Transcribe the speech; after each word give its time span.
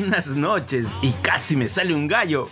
buenas 0.00 0.34
noches. 0.34 0.88
Y 1.02 1.12
casi 1.22 1.56
me 1.56 1.68
sale 1.68 1.94
un 1.94 2.08
gallo. 2.08 2.48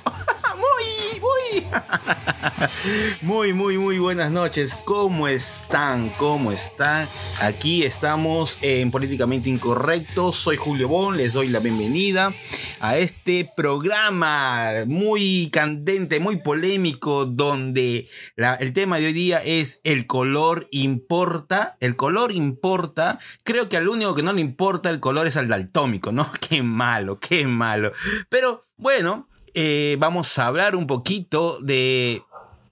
muy, 3.23 3.53
muy. 3.53 3.79
muy, 3.79 3.99
buenas 3.99 4.31
noches. 4.31 4.75
¿Cómo 4.85 5.29
están? 5.29 6.11
¿Cómo 6.19 6.53
están? 6.53 7.09
Aquí 7.41 7.85
estamos 7.85 8.59
en 8.63 8.91
Políticamente 8.91 9.49
Incorrecto. 9.49 10.33
Soy 10.33 10.57
Julio 10.57 10.89
Bon. 10.89 11.17
Les 11.17 11.33
doy 11.33 11.49
la 11.49 11.61
bienvenida 11.61 12.33
a 12.81 12.97
este 12.97 13.51
programa 13.57 14.85
muy 14.87 15.51
candente, 15.53 16.21
muy 16.21 16.37
polémico, 16.37 17.27
donde 17.27 18.09
el 18.37 18.73
tema 18.73 18.99
de 18.99 19.07
hoy 19.07 19.13
día 19.13 19.43
es 19.45 19.81
el 19.85 20.07
color 20.07 20.69
importa. 20.71 21.77
El 21.81 21.97
color 21.97 22.33
importa. 22.33 23.19
Creo 23.45 23.69
que 23.69 23.77
al 23.77 23.89
único 23.89 24.15
que 24.15 24.23
no 24.23 24.33
le 24.33 24.41
importa 24.41 24.91
el 24.91 25.01
color 25.01 25.27
es 25.27 25.37
al 25.37 25.49
daltómico, 25.49 26.13
¿no? 26.13 26.31
Qué 26.49 26.63
malo, 26.63 27.19
qué 27.19 27.47
malo. 27.47 27.93
Pero 28.29 28.67
bueno, 28.77 29.29
eh, 29.55 29.97
vamos 29.99 30.39
a 30.39 30.47
hablar 30.47 30.77
un 30.77 30.87
poquito 30.87 31.59
de 31.61 32.23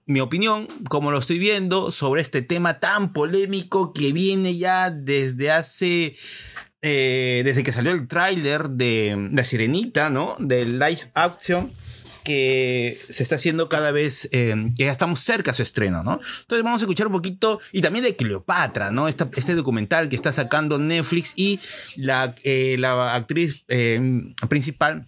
mi 0.05 0.19
opinión, 0.19 0.67
como 0.89 1.11
lo 1.11 1.19
estoy 1.19 1.37
viendo, 1.37 1.91
sobre 1.91 2.21
este 2.21 2.41
tema 2.41 2.79
tan 2.79 3.13
polémico 3.13 3.93
que 3.93 4.11
viene 4.13 4.57
ya 4.57 4.89
desde 4.89 5.51
hace... 5.51 6.15
Eh, 6.83 7.43
desde 7.45 7.61
que 7.61 7.71
salió 7.71 7.91
el 7.91 8.07
tráiler 8.07 8.69
de 8.71 9.29
La 9.33 9.43
Sirenita, 9.43 10.09
¿no? 10.09 10.35
Del 10.39 10.79
live 10.79 11.11
action 11.13 11.73
que 12.23 12.99
se 13.09 13.21
está 13.21 13.35
haciendo 13.35 13.69
cada 13.69 13.91
vez, 13.91 14.27
eh, 14.31 14.55
que 14.75 14.85
ya 14.85 14.91
estamos 14.91 15.19
cerca 15.19 15.51
a 15.51 15.53
su 15.53 15.61
estreno, 15.61 16.03
¿no? 16.03 16.13
Entonces 16.13 16.63
vamos 16.63 16.81
a 16.81 16.85
escuchar 16.85 17.05
un 17.07 17.13
poquito, 17.13 17.59
y 17.71 17.81
también 17.81 18.03
de 18.03 18.15
Cleopatra, 18.15 18.89
¿no? 18.89 19.07
este 19.07 19.55
documental 19.55 20.09
que 20.09 20.15
está 20.15 20.31
sacando 20.31 20.79
Netflix 20.79 21.33
y 21.35 21.59
la, 21.95 22.33
la 22.43 23.15
actriz 23.15 23.63
principal 24.49 25.07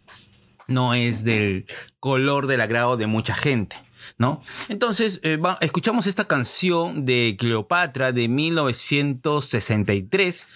no 0.67 0.93
es 0.93 1.23
del 1.23 1.65
color 1.99 2.45
del 2.47 2.61
agrado 2.61 2.97
de 2.97 3.07
mucha 3.07 3.33
gente. 3.35 3.77
¿No? 4.17 4.41
Entonces, 4.67 5.21
eh, 5.23 5.39
escuchamos 5.61 6.07
esta 6.07 6.25
canción 6.25 7.05
de 7.05 7.37
Cleopatra 7.39 8.11
de 8.11 8.27
1963 8.27 10.47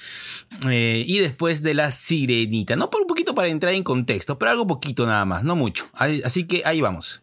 eh, 0.69 1.05
y 1.07 1.19
después 1.19 1.63
de 1.63 1.73
La 1.73 1.91
Sirenita, 1.91 2.75
¿no? 2.75 2.89
Por 2.89 2.99
un 3.01 3.07
poquito 3.07 3.35
para 3.35 3.47
entrar 3.47 3.73
en 3.73 3.83
contexto, 3.83 4.37
pero 4.37 4.51
algo 4.51 4.67
poquito 4.67 5.05
nada 5.05 5.23
más, 5.23 5.45
no 5.45 5.55
mucho. 5.55 5.87
Así 5.93 6.45
que 6.45 6.63
ahí 6.65 6.81
vamos. 6.81 7.21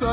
Si 0.00 0.06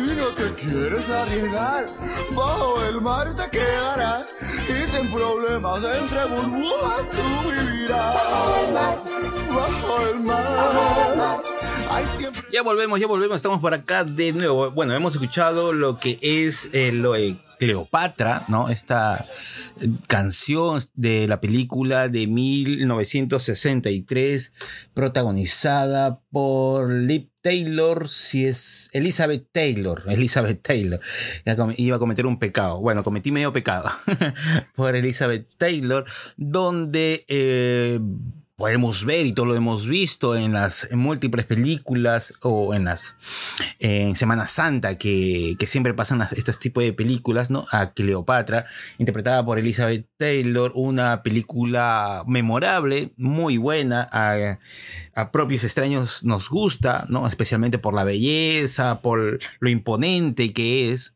no 0.00 0.26
te 0.34 0.52
quieres 0.56 1.08
arriesgar, 1.08 1.86
bajo 2.34 2.82
el 2.82 3.00
mar 3.00 3.32
te 3.36 3.48
quedarás. 3.50 4.26
Y 4.68 4.72
sin 4.96 5.12
problemas 5.12 5.84
entre 5.84 6.24
burbujas 6.24 7.08
tú 7.12 7.22
vivirás. 7.48 8.68
Bajo 9.48 10.08
el 10.08 10.18
mar. 10.20 11.40
Ya 12.52 12.62
volvemos, 12.62 12.98
ya 12.98 13.06
volvemos, 13.06 13.36
estamos 13.36 13.60
por 13.60 13.74
acá 13.74 14.02
de 14.02 14.32
nuevo. 14.32 14.72
Bueno, 14.72 14.92
hemos 14.92 15.14
escuchado 15.14 15.72
lo 15.72 16.00
que 16.00 16.18
es 16.20 16.70
eh, 16.72 16.90
lo 16.90 17.12
de 17.12 17.36
Cleopatra, 17.60 18.44
¿no? 18.48 18.70
Esta 18.70 19.28
eh, 19.80 19.86
canción 20.08 20.80
de 20.94 21.28
la 21.28 21.40
película 21.40 22.08
de 22.08 22.26
1963, 22.26 24.52
protagonizada 24.94 26.18
por 26.32 26.90
Lip 26.90 27.33
Taylor, 27.44 28.08
si 28.08 28.46
es 28.46 28.88
Elizabeth 28.94 29.48
Taylor, 29.52 30.02
Elizabeth 30.08 30.62
Taylor, 30.62 30.98
iba 31.76 31.96
a 31.96 31.98
cometer 31.98 32.24
un 32.24 32.38
pecado, 32.38 32.80
bueno, 32.80 33.04
cometí 33.04 33.32
medio 33.32 33.52
pecado 33.52 33.90
por 34.74 34.96
Elizabeth 34.96 35.46
Taylor, 35.58 36.06
donde 36.38 37.26
eh, 37.28 38.00
podemos 38.56 39.04
ver 39.04 39.26
y 39.26 39.32
todo 39.32 39.46
lo 39.46 39.56
hemos 39.56 39.86
visto 39.86 40.36
en 40.36 40.52
las 40.52 40.88
múltiples 40.92 41.44
películas 41.44 42.34
o 42.40 42.72
en 42.72 42.84
las 42.84 43.16
en 43.80 44.14
Semana 44.14 44.46
Santa 44.46 44.96
que, 44.96 45.56
siempre 45.66 45.94
pasan 45.94 46.26
este 46.36 46.52
tipo 46.52 46.80
de 46.80 46.92
películas, 46.92 47.50
¿no? 47.50 47.66
A 47.72 47.92
Cleopatra, 47.92 48.66
interpretada 48.98 49.44
por 49.44 49.58
Elizabeth 49.58 50.06
Taylor, 50.16 50.70
una 50.74 51.22
película 51.22 52.22
memorable, 52.26 53.12
muy 53.16 53.56
buena, 53.56 54.08
a, 54.12 54.58
a 55.14 55.32
propios 55.32 55.64
extraños 55.64 56.22
nos 56.22 56.48
gusta, 56.48 57.06
¿no? 57.08 57.26
Especialmente 57.26 57.78
por 57.78 57.94
la 57.94 58.04
belleza, 58.04 59.00
por 59.00 59.40
lo 59.58 59.68
imponente 59.68 60.52
que 60.52 60.92
es, 60.92 61.14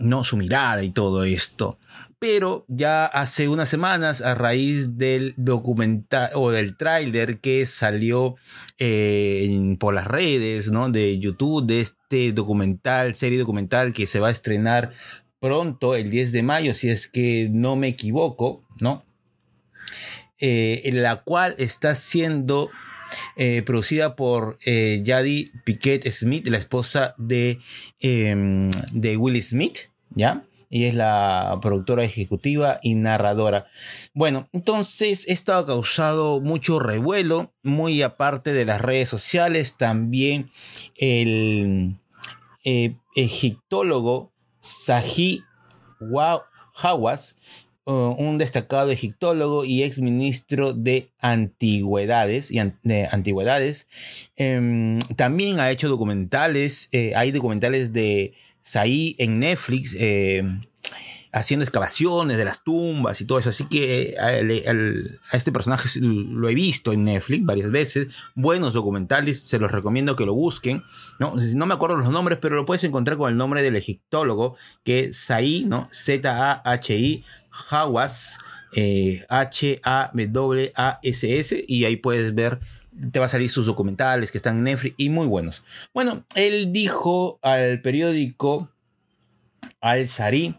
¿no? 0.00 0.24
Su 0.24 0.36
mirada 0.36 0.82
y 0.82 0.90
todo 0.90 1.24
esto 1.24 1.78
pero 2.24 2.64
ya 2.68 3.04
hace 3.04 3.48
unas 3.48 3.68
semanas 3.68 4.22
a 4.22 4.34
raíz 4.34 4.96
del 4.96 5.34
documental 5.36 6.30
o 6.32 6.50
del 6.50 6.74
tráiler 6.74 7.38
que 7.38 7.66
salió 7.66 8.36
eh, 8.78 9.76
por 9.78 9.92
las 9.92 10.06
redes 10.06 10.70
¿no? 10.70 10.88
de 10.88 11.18
YouTube 11.18 11.66
de 11.66 11.82
este 11.82 12.32
documental, 12.32 13.14
serie 13.14 13.38
documental 13.38 13.92
que 13.92 14.06
se 14.06 14.20
va 14.20 14.28
a 14.28 14.30
estrenar 14.30 14.92
pronto, 15.38 15.96
el 15.96 16.08
10 16.08 16.32
de 16.32 16.42
mayo, 16.42 16.72
si 16.72 16.88
es 16.88 17.08
que 17.08 17.50
no 17.52 17.76
me 17.76 17.88
equivoco, 17.88 18.64
¿no? 18.80 19.04
Eh, 20.40 20.80
en 20.86 21.02
la 21.02 21.16
cual 21.24 21.54
está 21.58 21.94
siendo 21.94 22.70
eh, 23.36 23.60
producida 23.66 24.16
por 24.16 24.56
eh, 24.64 25.02
Yadi 25.04 25.52
Piquet 25.66 26.10
Smith, 26.10 26.48
la 26.48 26.56
esposa 26.56 27.14
de, 27.18 27.58
em, 28.00 28.70
de 28.94 29.18
Will 29.18 29.42
Smith, 29.42 29.90
¿ya? 30.14 30.42
Y 30.74 30.86
es 30.86 30.94
la 30.96 31.56
productora 31.62 32.02
ejecutiva 32.02 32.80
y 32.82 32.96
narradora. 32.96 33.68
Bueno, 34.12 34.48
entonces 34.52 35.24
esto 35.28 35.54
ha 35.54 35.64
causado 35.64 36.40
mucho 36.40 36.80
revuelo, 36.80 37.52
muy 37.62 38.02
aparte 38.02 38.52
de 38.52 38.64
las 38.64 38.80
redes 38.80 39.08
sociales, 39.08 39.76
también 39.76 40.50
el 40.96 41.94
eh, 42.64 42.96
egiptólogo 43.14 44.32
Sahi 44.58 45.44
Hawass, 46.82 47.36
uh, 47.84 47.92
un 47.92 48.38
destacado 48.38 48.90
egiptólogo 48.90 49.64
y 49.64 49.84
ex 49.84 50.00
ministro 50.00 50.72
de 50.72 51.12
antigüedades 51.20 52.50
y 52.50 52.58
de 52.82 53.08
antigüedades 53.12 53.86
em, 54.34 54.98
también 55.14 55.60
ha 55.60 55.70
hecho 55.70 55.88
documentales 55.88 56.88
eh, 56.90 57.12
hay 57.14 57.30
documentales 57.30 57.92
de 57.92 58.34
ahí 58.74 59.14
en 59.18 59.38
Netflix 59.38 59.94
eh, 59.98 60.42
haciendo 61.32 61.64
excavaciones 61.64 62.38
de 62.38 62.44
las 62.44 62.64
tumbas 62.64 63.20
y 63.20 63.26
todo 63.26 63.38
eso. 63.38 63.50
Así 63.50 63.64
que 63.64 64.14
eh, 64.14 64.18
a, 64.18 65.36
este 65.36 65.52
personaje 65.52 65.88
lo 66.00 66.48
he 66.48 66.54
visto 66.54 66.92
en 66.92 67.04
Netflix 67.04 67.44
varias 67.44 67.70
veces. 67.70 68.08
Buenos 68.34 68.72
documentales, 68.72 69.42
se 69.42 69.58
los 69.58 69.70
recomiendo 69.70 70.16
que 70.16 70.26
lo 70.26 70.34
busquen. 70.34 70.82
No, 71.18 71.34
no 71.36 71.66
me 71.66 71.74
acuerdo 71.74 71.96
los 71.96 72.10
nombres, 72.10 72.38
pero 72.40 72.56
lo 72.56 72.64
puedes 72.64 72.84
encontrar 72.84 73.18
con 73.18 73.30
el 73.30 73.36
nombre 73.36 73.62
del 73.62 73.76
egiptólogo, 73.76 74.56
que 74.82 75.00
es 75.00 75.16
Saí, 75.18 75.64
¿no? 75.66 75.88
Z-A-H-I, 75.92 77.24
Hawass, 77.70 78.38
H-A-W-A-S-S, 79.28 80.24
y 81.68 81.84
ahí 81.84 81.96
puedes 81.96 82.34
ver 82.34 82.60
te 83.12 83.18
va 83.18 83.26
a 83.26 83.28
salir 83.28 83.50
sus 83.50 83.66
documentales 83.66 84.30
que 84.30 84.38
están 84.38 84.58
en 84.58 84.64
Netflix 84.64 84.94
y 84.98 85.10
muy 85.10 85.26
buenos. 85.26 85.64
Bueno, 85.92 86.24
él 86.34 86.72
dijo 86.72 87.38
al 87.42 87.80
periódico 87.80 88.70
al 89.80 90.08
Sari, 90.08 90.54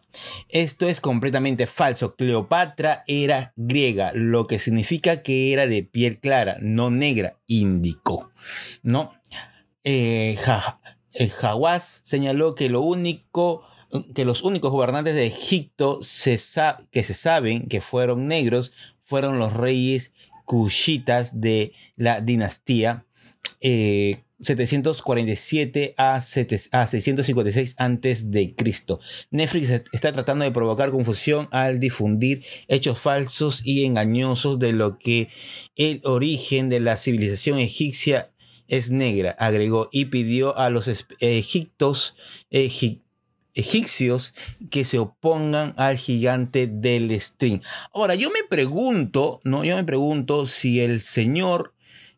esto 0.50 0.88
es 0.88 1.02
completamente 1.02 1.66
falso. 1.66 2.16
Cleopatra 2.16 3.04
era 3.08 3.54
griega, 3.56 4.12
lo 4.14 4.46
que 4.46 4.60
significa 4.60 5.24
que 5.24 5.52
era 5.52 5.66
de 5.66 5.84
piel 5.84 6.20
clara, 6.20 6.58
no 6.62 6.92
negra, 6.92 7.38
indicó. 7.48 8.30
¿No? 8.84 9.14
Eh, 9.84 10.38
eh 11.14 11.32
señaló 11.80 12.56
que 12.56 12.70
lo 12.70 12.82
único 12.82 13.64
que 14.14 14.26
los 14.26 14.44
únicos 14.44 14.72
gobernantes 14.72 15.16
de 15.16 15.28
Egipto 15.28 16.00
que 16.00 17.04
se 17.04 17.14
saben 17.14 17.68
que 17.68 17.82
fueron 17.82 18.28
negros 18.28 18.74
fueron 19.04 19.40
los 19.40 19.54
reyes 19.54 20.14
cushitas 20.46 21.42
de 21.42 21.74
la 21.98 22.22
dinastía 22.22 23.06
eh, 23.62 24.26
747 24.42 25.96
a, 25.98 26.20
656 26.22 27.76
antes 27.78 28.32
de 28.32 28.54
Cristo. 28.54 29.00
Netflix 29.32 29.70
está 29.70 30.12
tratando 30.12 30.44
de 30.46 30.52
provocar 30.52 30.92
confusión 30.92 31.48
al 31.52 31.80
difundir 31.80 32.44
hechos 32.68 33.00
falsos 33.00 33.66
y 33.66 33.86
engañosos 33.86 34.60
de 34.60 34.74
lo 34.74 35.00
que 35.00 35.30
el 35.76 36.02
origen 36.04 36.70
de 36.70 36.82
la 36.82 36.98
civilización 36.98 37.60
egipcia 37.60 38.32
es 38.68 38.92
negra, 38.92 39.32
agregó 39.40 39.90
y 39.92 40.06
pidió 40.06 40.58
a 40.58 40.70
los 40.70 40.90
egiptos, 41.20 42.16
egipcios 43.56 44.36
que 44.70 44.86
se 44.86 45.00
opongan 45.00 45.74
al 45.78 45.98
gigante 45.98 46.68
del 46.68 47.20
stream. 47.20 47.62
Ahora, 47.94 48.16
yo 48.16 48.30
me 48.30 48.44
pregunto, 48.48 49.40
¿no? 49.44 49.64
Yo 49.64 49.76
me 49.76 49.84
pregunto 49.84 50.46
si 50.46 50.82
el 50.82 51.02
señor 51.02 51.76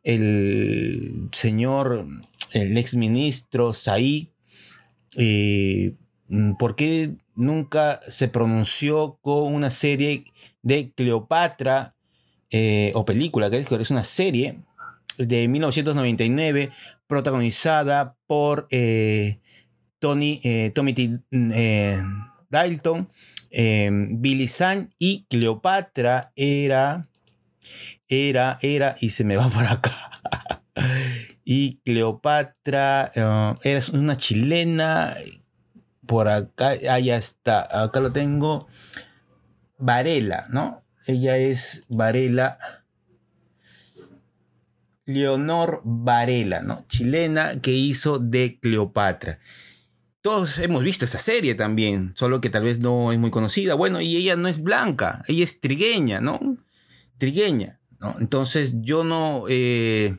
el 0.07 1.28
señor, 1.34 2.07
el 2.54 2.78
exministro 2.78 3.74
Saí, 3.74 4.31
eh, 5.18 5.95
¿por 6.57 6.78
qué 6.78 7.12
nunca 7.36 8.00
se 8.07 8.30
pronunció 8.30 9.19
con 9.22 9.54
una 9.54 9.69
serie 9.69 10.24
de 10.62 10.94
Cleopatra 10.95 11.94
eh, 12.51 12.94
o 12.95 13.04
película, 13.04 13.50
que 13.50 13.57
es 13.60 13.92
una 13.92 14.06
serie 14.06 14.60
de 15.18 15.50
1999 15.50 16.72
protagonizada 17.07 18.16
por 18.28 18.68
eh, 18.72 19.39
Tony, 20.00 20.42
Tommy 20.74 20.94
T. 20.94 21.20
Dalton, 22.50 23.10
Billy 23.52 24.48
Zane 24.48 24.90
y 24.98 25.26
Cleopatra 25.30 26.32
era 26.36 27.08
era, 28.08 28.58
era, 28.62 28.96
y 29.00 29.10
se 29.10 29.24
me 29.24 29.36
va 29.36 29.50
por 29.54 29.66
acá. 29.66 30.12
y 31.44 31.78
Cleopatra 31.80 33.12
era 33.64 33.82
una 33.94 34.18
chilena. 34.18 35.14
Por 36.06 36.30
acá, 36.30 36.70
allá 36.90 37.18
está, 37.18 37.84
acá 37.84 38.00
lo 38.00 38.14
tengo. 38.14 38.68
Varela, 39.78 40.48
¿no? 40.50 40.84
Ella 41.06 41.38
es 41.38 41.86
Varela. 41.90 42.58
Leonor 45.06 45.82
Varela, 45.84 46.62
¿no? 46.62 46.86
Chilena 46.88 47.62
que 47.62 47.72
hizo 47.72 48.20
de 48.20 48.58
Cleopatra. 48.60 49.40
Todos 50.27 50.59
hemos 50.59 50.83
visto 50.83 51.06
esa 51.06 51.19
serie 51.19 51.56
también, 51.56 52.12
solo 52.13 52.41
que 52.41 52.50
tal 52.50 52.63
vez 52.63 52.79
no 52.79 53.13
es 53.13 53.18
muy 53.18 53.31
conocida. 53.31 53.75
Bueno, 53.75 54.01
y 54.01 54.18
ella 54.18 54.35
no 54.35 54.50
es 54.50 54.62
blanca, 54.62 55.24
ella 55.29 55.45
es 55.45 55.62
trigueña, 55.62 56.19
¿no? 56.19 56.57
Trigueña. 57.18 57.79
Entonces 58.19 58.74
yo 58.81 59.06
no 59.06 59.45
eh, 59.47 60.18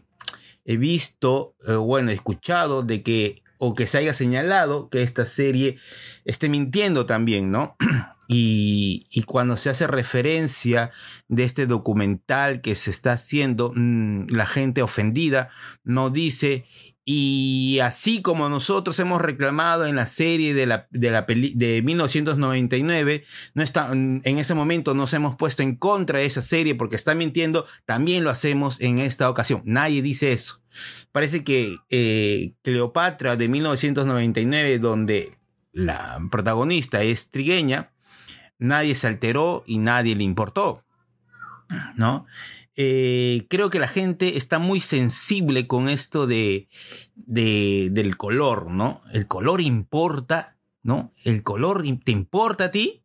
he 0.64 0.76
visto, 0.78 1.56
eh, 1.68 1.74
bueno, 1.74 2.10
he 2.10 2.14
escuchado 2.14 2.82
de 2.82 3.02
que, 3.02 3.42
o 3.58 3.74
que 3.74 3.86
se 3.86 3.98
haya 3.98 4.14
señalado 4.14 4.88
que 4.88 5.02
esta 5.02 5.26
serie 5.26 5.76
esté 6.24 6.48
mintiendo 6.48 7.04
también, 7.04 7.50
¿no? 7.50 7.76
Y, 8.30 9.06
y, 9.10 9.22
cuando 9.22 9.56
se 9.56 9.70
hace 9.70 9.86
referencia 9.86 10.90
de 11.28 11.44
este 11.44 11.66
documental 11.66 12.60
que 12.60 12.74
se 12.74 12.90
está 12.90 13.12
haciendo, 13.12 13.72
mm, 13.74 14.26
la 14.28 14.44
gente 14.44 14.82
ofendida 14.82 15.48
no 15.82 16.10
dice 16.10 16.66
y 17.10 17.78
así 17.80 18.20
como 18.20 18.50
nosotros 18.50 18.98
hemos 18.98 19.22
reclamado 19.22 19.86
en 19.86 19.96
la 19.96 20.04
serie 20.04 20.52
de, 20.52 20.66
la, 20.66 20.88
de, 20.90 21.10
la 21.10 21.22
de 21.22 21.80
1999, 21.82 23.24
no 23.54 23.62
está, 23.62 23.90
en 23.92 24.20
ese 24.24 24.52
momento 24.52 24.92
nos 24.92 25.14
hemos 25.14 25.34
puesto 25.34 25.62
en 25.62 25.76
contra 25.76 26.18
de 26.18 26.26
esa 26.26 26.42
serie 26.42 26.74
porque 26.74 26.96
está 26.96 27.14
mintiendo, 27.14 27.64
también 27.86 28.24
lo 28.24 28.30
hacemos 28.30 28.78
en 28.82 28.98
esta 28.98 29.30
ocasión. 29.30 29.62
Nadie 29.64 30.02
dice 30.02 30.32
eso. 30.32 30.60
Parece 31.10 31.44
que 31.44 31.78
eh, 31.88 32.52
Cleopatra 32.60 33.36
de 33.36 33.48
1999, 33.48 34.78
donde 34.78 35.38
la 35.72 36.20
protagonista 36.30 37.02
es 37.02 37.30
trigueña, 37.30 37.90
nadie 38.58 38.94
se 38.94 39.06
alteró 39.06 39.64
y 39.66 39.78
nadie 39.78 40.14
le 40.14 40.24
importó. 40.24 40.84
¿No? 41.96 42.26
Eh, 42.80 43.48
creo 43.50 43.70
que 43.70 43.80
la 43.80 43.88
gente 43.88 44.36
está 44.36 44.60
muy 44.60 44.78
sensible 44.78 45.66
con 45.66 45.88
esto 45.88 46.28
de, 46.28 46.68
del 47.16 48.16
color, 48.16 48.70
¿no? 48.70 49.00
El 49.12 49.26
color 49.26 49.60
importa, 49.60 50.56
¿no? 50.84 51.10
El 51.24 51.42
color 51.42 51.82
te 52.04 52.12
importa 52.12 52.66
a 52.66 52.70
ti, 52.70 53.02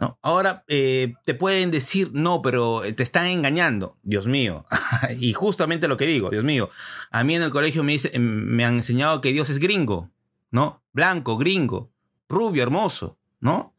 ¿no? 0.00 0.18
Ahora 0.22 0.64
eh, 0.66 1.14
te 1.24 1.34
pueden 1.34 1.70
decir, 1.70 2.10
no, 2.12 2.42
pero 2.42 2.82
te 2.96 3.04
están 3.04 3.26
engañando, 3.26 3.96
Dios 4.02 4.26
mío. 4.26 4.66
y 5.20 5.32
justamente 5.34 5.86
lo 5.86 5.96
que 5.96 6.06
digo, 6.08 6.28
Dios 6.28 6.42
mío. 6.42 6.68
A 7.12 7.22
mí 7.22 7.36
en 7.36 7.42
el 7.42 7.50
colegio 7.50 7.84
me, 7.84 7.96
me 8.18 8.64
han 8.64 8.74
enseñado 8.74 9.20
que 9.20 9.32
Dios 9.32 9.50
es 9.50 9.60
gringo, 9.60 10.10
¿no? 10.50 10.82
Blanco, 10.92 11.38
gringo, 11.38 11.92
rubio, 12.28 12.64
hermoso, 12.64 13.20
¿no? 13.38 13.72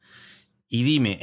Y 0.69 0.83
dime, 0.83 1.19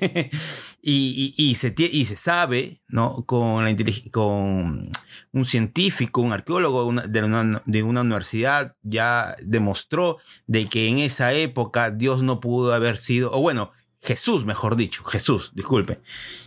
y, 0.86 1.54
se, 1.54 1.74
y 1.78 2.04
se 2.04 2.16
sabe, 2.16 2.82
¿no? 2.88 3.24
Con, 3.24 3.64
la 3.64 3.74
con 4.10 4.90
un 5.32 5.44
científico, 5.44 6.20
un 6.20 6.32
arqueólogo 6.32 6.92
de 6.92 7.22
una, 7.22 7.62
de 7.64 7.82
una 7.82 8.02
universidad, 8.02 8.76
ya 8.82 9.34
demostró 9.42 10.18
de 10.46 10.66
que 10.66 10.88
en 10.88 10.98
esa 10.98 11.32
época 11.32 11.90
Dios 11.90 12.22
no 12.22 12.40
pudo 12.40 12.74
haber 12.74 12.98
sido, 12.98 13.32
o 13.32 13.40
bueno, 13.40 13.72
Jesús, 14.02 14.44
mejor 14.44 14.76
dicho, 14.76 15.02
Jesús, 15.04 15.52
disculpe. 15.54 16.02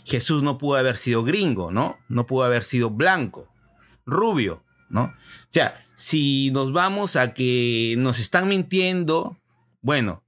Jesús 0.06 0.44
no 0.44 0.60
pudo 0.60 0.78
haber 0.78 0.98
sido 0.98 1.24
gringo, 1.24 1.72
¿no? 1.72 1.98
No 2.08 2.28
pudo 2.28 2.44
haber 2.44 2.64
sido 2.64 2.92
blanco, 2.92 3.52
rubio, 4.06 4.64
¿no? 4.90 5.06
O 5.06 5.50
sea, 5.50 5.84
si 5.96 6.52
nos 6.52 6.72
vamos 6.72 7.16
a 7.16 7.34
que 7.34 7.96
nos 7.98 8.20
están 8.20 8.48
mintiendo, 8.48 9.40
bueno, 9.82 10.24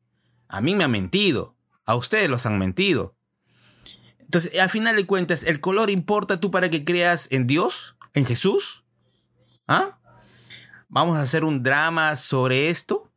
a 0.47 0.61
mí 0.61 0.73
me 0.73 0.83
ha 0.83 0.88
mentido, 0.88 1.56
a 1.85 1.94
ustedes 1.95 2.27
los 2.27 2.47
han 2.47 2.57
mentido. 2.57 3.19
Entonces, 4.29 4.59
al 4.59 4.69
final 4.69 4.95
de 4.95 5.07
cuentas, 5.07 5.43
¿el 5.43 5.59
color 5.59 5.89
importa 5.89 6.39
tú 6.39 6.51
para 6.51 6.69
que 6.69 6.85
creas 6.85 7.27
en 7.31 7.47
Dios? 7.47 7.97
¿En 8.13 8.25
Jesús? 8.25 8.83
¿Ah? 9.67 9.97
¿Vamos 10.87 11.17
a 11.17 11.23
hacer 11.23 11.43
un 11.43 11.63
drama 11.63 12.15
sobre 12.15 12.69
esto? 12.69 13.11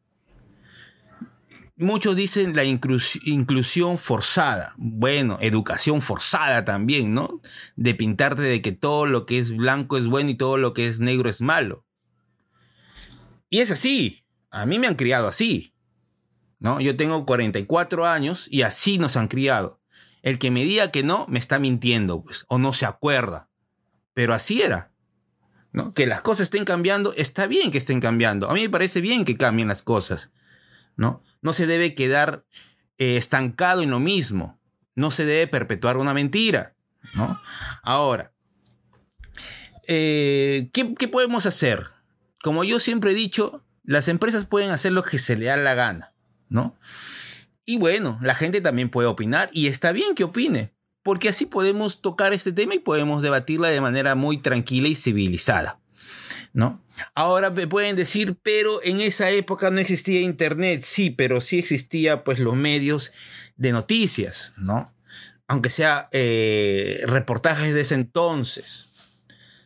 Muchos 1.77 2.17
dicen 2.17 2.57
la 2.57 2.65
inclusión 2.65 3.99
forzada. 3.99 4.73
Bueno, 4.79 5.37
educación 5.43 6.01
forzada 6.01 6.65
también, 6.65 7.13
¿no? 7.13 7.43
De 7.77 7.95
pintarte 7.95 8.41
de 8.41 8.63
que 8.63 8.73
todo 8.73 9.05
lo 9.05 9.27
que 9.27 9.39
es 9.39 9.55
blanco 9.55 9.99
es 9.99 10.07
bueno 10.07 10.31
y 10.31 10.37
todo 10.37 10.57
lo 10.57 10.73
que 10.73 10.87
es 10.87 10.99
negro 10.99 11.29
es 11.29 11.43
malo. 11.43 11.85
Y 13.51 13.61
es 13.61 13.71
así. 13.71 14.25
A 14.51 14.65
mí 14.65 14.79
me 14.79 14.87
han 14.87 14.95
criado 14.95 15.29
así. 15.29 15.75
¿no? 16.59 16.81
Yo 16.81 16.97
tengo 16.97 17.27
44 17.27 18.07
años 18.07 18.47
y 18.51 18.63
así 18.63 18.97
nos 18.97 19.19
han 19.19 19.29
criado. 19.29 19.82
El 20.23 20.39
que 20.39 20.51
me 20.51 20.65
diga 20.65 20.91
que 20.91 21.03
no, 21.03 21.27
me 21.29 21.39
está 21.39 21.59
mintiendo, 21.59 22.23
pues, 22.23 22.45
o 22.49 22.59
no 22.59 22.73
se 22.73 22.87
acuerda. 22.87 23.49
Pero 24.15 24.35
así 24.35 24.63
era. 24.63 24.93
¿no? 25.73 25.95
Que 25.95 26.07
las 26.07 26.21
cosas 26.21 26.45
estén 26.45 26.65
cambiando, 26.65 27.13
está 27.15 27.47
bien 27.47 27.71
que 27.71 27.79
estén 27.79 28.01
cambiando. 28.01 28.49
A 28.49 28.55
mí 28.55 28.63
me 28.63 28.71
parece 28.71 29.01
bien 29.01 29.25
que 29.25 29.37
cambien 29.37 29.69
las 29.69 29.83
cosas. 29.83 30.31
¿no? 30.97 31.23
No 31.41 31.53
se 31.53 31.67
debe 31.67 31.95
quedar 31.95 32.45
eh, 32.99 33.17
estancado 33.17 33.83
en 33.83 33.91
lo 33.91 33.99
mismo. 33.99 34.61
No 34.95 35.11
se 35.11 35.25
debe 35.25 35.47
perpetuar 35.49 35.97
una 35.97 36.15
mentira. 36.15 36.77
¿no? 37.15 37.41
Ahora, 37.83 38.33
eh, 39.89 40.71
¿qué, 40.73 40.95
¿qué 40.95 41.09
podemos 41.09 41.47
hacer? 41.47 41.91
Como 42.43 42.65
yo 42.65 42.79
siempre 42.79 43.13
he 43.13 43.15
dicho, 43.15 43.65
las 43.83 44.09
empresas 44.09 44.47
pueden 44.47 44.71
hacer 44.71 44.93
lo 44.93 45.03
que 45.03 45.19
se 45.19 45.37
le 45.37 45.47
da 45.47 45.57
la 45.57 45.75
gana. 45.75 46.13
¿no? 46.53 46.77
Y 47.65 47.79
bueno, 47.79 48.19
la 48.23 48.35
gente 48.35 48.61
también 48.61 48.89
puede 48.89 49.09
opinar 49.09 49.51
y 49.53 49.69
está 49.69 49.93
bien 49.93 50.15
que 50.15 50.25
opine, 50.25 50.73
porque 51.03 51.29
así 51.29 51.47
podemos 51.47 52.01
tocar 52.01 52.33
este 52.33 52.53
tema 52.53 52.75
y 52.75 52.81
podemos 52.81 53.23
debatirla 53.23 53.69
de 53.69 53.81
manera 53.81 54.15
muy 54.15 54.39
tranquila 54.39 54.89
y 54.89 54.95
civilizada, 54.95 55.81
¿no? 56.53 56.83
Ahora 57.15 57.51
me 57.51 57.67
pueden 57.67 57.97
decir, 57.97 58.37
pero 58.43 58.83
en 58.83 59.01
esa 59.01 59.31
época 59.31 59.71
no 59.71 59.79
existía 59.79 60.21
internet, 60.21 60.83
sí, 60.83 61.11
pero 61.11 61.41
sí 61.41 61.59
existía 61.59 62.25
pues 62.25 62.39
los 62.39 62.57
medios 62.57 63.13
de 63.57 63.73
noticias, 63.73 64.53
¿no? 64.57 64.93
Aunque 65.47 65.71
sea 65.71 66.09
eh, 66.13 67.01
reportajes 67.07 67.75
de 67.75 67.83
ese 67.83 67.95
entonces 67.95 68.91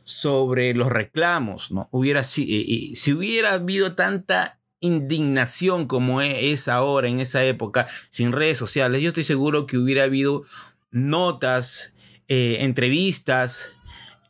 sobre 0.05 0.75
los 0.75 0.88
reclamos, 0.88 1.73
¿no? 1.73 1.88
Hubiera 1.91 2.25
si, 2.25 2.95
si 2.95 3.12
hubiera 3.12 3.55
habido 3.55 3.95
tanta 3.95 4.61
indignación 4.87 5.87
como 5.87 6.23
e-, 6.23 6.52
es 6.52 6.69
ahora 6.69 7.09
en 7.09 7.21
esa 7.21 7.45
época, 7.45 7.87
sin 8.09 8.33
redes 8.33 8.59
sociales, 8.59 9.02
yo 9.02 9.09
estoy 9.09 9.25
seguro 9.25 9.66
que 9.66 9.78
hubiera 9.78 10.05
habido 10.05 10.45
notas, 10.90 11.93
eh, 12.28 12.59
entrevistas, 12.61 13.69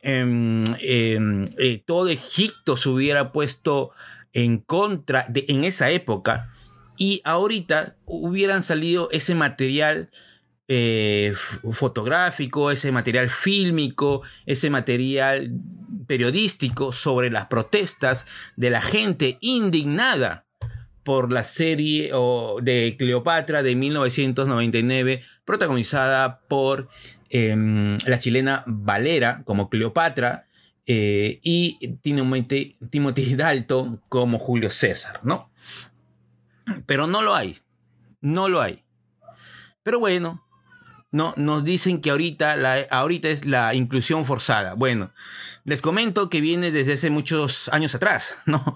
em, 0.01 0.63
em, 0.79 1.45
eh, 1.57 1.81
todo 1.85 2.09
Egipto 2.09 2.77
se 2.77 2.89
hubiera 2.89 3.31
puesto 3.31 3.91
en 4.33 4.59
contra 4.59 5.25
de 5.29 5.45
en 5.47 5.63
esa 5.63 5.89
época 5.89 6.53
y 6.97 7.21
ahorita 7.23 7.95
hubieran 8.05 8.63
salido 8.63 9.09
ese 9.11 9.35
material 9.35 10.09
eh, 10.69 11.33
fotográfico, 11.71 12.71
ese 12.71 12.91
material 12.91 13.29
fílmico, 13.29 14.21
ese 14.45 14.69
material 14.69 15.49
periodístico 16.07 16.91
sobre 16.91 17.31
las 17.31 17.45
protestas 17.45 18.25
de 18.57 18.69
la 18.69 18.81
gente 18.81 19.37
indignada 19.39 20.46
por 21.07 21.31
la 21.31 21.45
serie 21.45 22.11
de 22.61 22.95
Cleopatra 22.99 23.63
de 23.63 23.75
1999, 23.77 25.21
protagonizada 25.45 26.41
por 26.49 26.89
em, 27.29 27.97
la 28.05 28.19
chilena 28.19 28.65
Valera 28.67 29.41
como 29.45 29.69
Cleopatra 29.69 30.47
eh, 30.85 31.39
y 31.41 31.77
Timothy, 32.01 32.75
Timothy 32.89 33.35
Dalton 33.37 34.01
como 34.09 34.37
Julio 34.37 34.69
César, 34.69 35.21
¿no? 35.23 35.49
Pero 36.85 37.07
no 37.07 37.21
lo 37.21 37.35
hay, 37.35 37.57
no 38.19 38.49
lo 38.49 38.59
hay. 38.59 38.83
Pero 39.83 40.01
bueno, 40.01 40.45
no, 41.09 41.33
nos 41.37 41.63
dicen 41.63 42.01
que 42.01 42.09
ahorita, 42.09 42.57
ahorita 42.91 43.29
es 43.29 43.45
la 43.45 43.73
inclusión 43.73 44.25
forzada. 44.25 44.73
Bueno, 44.73 45.13
les 45.63 45.81
comento 45.81 46.29
que 46.29 46.41
viene 46.41 46.71
desde 46.71 46.95
hace 46.95 47.09
muchos 47.11 47.69
años 47.69 47.95
atrás, 47.95 48.35
¿no? 48.45 48.75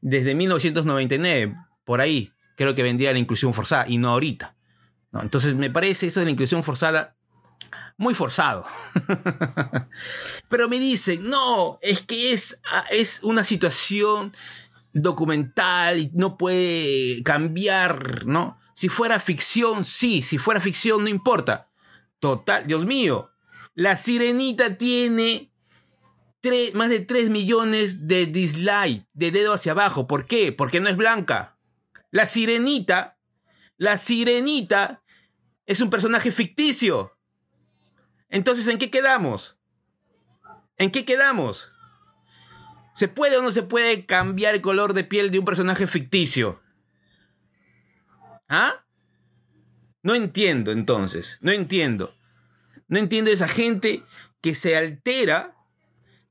Desde 0.00 0.34
1999, 0.34 1.56
por 1.84 2.00
ahí, 2.00 2.32
creo 2.56 2.74
que 2.74 2.82
vendría 2.82 3.12
la 3.12 3.18
inclusión 3.18 3.54
forzada 3.54 3.86
y 3.88 3.98
no 3.98 4.10
ahorita. 4.10 4.56
Entonces 5.12 5.54
me 5.54 5.70
parece 5.70 6.06
eso 6.06 6.20
de 6.20 6.26
la 6.26 6.32
inclusión 6.32 6.62
forzada 6.62 7.16
muy 7.96 8.14
forzado. 8.14 8.64
Pero 10.48 10.68
me 10.68 10.78
dicen, 10.78 11.28
no, 11.28 11.78
es 11.82 12.00
que 12.00 12.32
es, 12.32 12.60
es 12.90 13.20
una 13.22 13.44
situación 13.44 14.32
documental 14.92 15.98
y 15.98 16.10
no 16.14 16.38
puede 16.38 17.22
cambiar, 17.22 18.24
¿no? 18.26 18.58
Si 18.72 18.88
fuera 18.88 19.20
ficción, 19.20 19.84
sí, 19.84 20.22
si 20.22 20.38
fuera 20.38 20.60
ficción, 20.60 21.02
no 21.02 21.10
importa. 21.10 21.70
Total, 22.20 22.66
Dios 22.66 22.86
mío, 22.86 23.32
la 23.74 23.96
sirenita 23.96 24.78
tiene 24.78 25.49
más 26.74 26.88
de 26.88 27.00
3 27.00 27.30
millones 27.30 28.08
de 28.08 28.26
dislikes, 28.26 29.06
de 29.12 29.30
dedo 29.30 29.52
hacia 29.52 29.72
abajo. 29.72 30.06
¿Por 30.06 30.26
qué? 30.26 30.52
Porque 30.52 30.80
no 30.80 30.88
es 30.88 30.96
blanca. 30.96 31.58
La 32.10 32.26
sirenita, 32.26 33.18
la 33.76 33.98
sirenita 33.98 35.02
es 35.66 35.80
un 35.80 35.90
personaje 35.90 36.30
ficticio. 36.30 37.16
Entonces, 38.28 38.66
¿en 38.68 38.78
qué 38.78 38.90
quedamos? 38.90 39.58
¿En 40.76 40.90
qué 40.90 41.04
quedamos? 41.04 41.72
¿Se 42.94 43.08
puede 43.08 43.36
o 43.36 43.42
no 43.42 43.52
se 43.52 43.62
puede 43.62 44.06
cambiar 44.06 44.54
el 44.54 44.60
color 44.60 44.94
de 44.94 45.04
piel 45.04 45.30
de 45.30 45.38
un 45.38 45.44
personaje 45.44 45.86
ficticio? 45.86 46.60
¿Ah? 48.48 48.84
No 50.02 50.14
entiendo 50.14 50.72
entonces, 50.72 51.38
no 51.40 51.52
entiendo. 51.52 52.14
No 52.88 52.98
entiendo 52.98 53.30
esa 53.30 53.46
gente 53.46 54.02
que 54.40 54.54
se 54.54 54.76
altera, 54.76 55.54